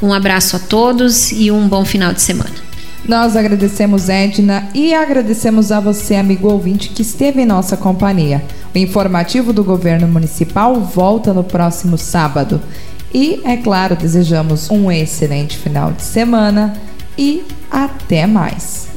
Um 0.02 0.12
abraço 0.12 0.56
a 0.56 0.58
todos 0.58 1.30
e 1.30 1.50
um 1.50 1.68
bom 1.68 1.84
final 1.84 2.12
de 2.12 2.22
semana. 2.22 2.70
Nós 3.06 3.36
agradecemos, 3.36 4.08
Edna, 4.08 4.68
e 4.74 4.92
agradecemos 4.94 5.72
a 5.72 5.80
você, 5.80 6.16
amigo 6.16 6.48
ouvinte, 6.48 6.90
que 6.90 7.02
esteve 7.02 7.42
em 7.42 7.46
nossa 7.46 7.76
companhia. 7.76 8.42
O 8.74 8.78
informativo 8.78 9.52
do 9.52 9.64
governo 9.64 10.06
municipal 10.06 10.80
volta 10.80 11.32
no 11.32 11.42
próximo 11.42 11.96
sábado. 11.96 12.60
E, 13.12 13.40
é 13.44 13.56
claro, 13.56 13.96
desejamos 13.96 14.70
um 14.70 14.90
excelente 14.90 15.58
final 15.58 15.92
de 15.92 16.02
semana 16.02 16.74
e 17.18 17.44
até 17.70 18.26
mais. 18.26 18.89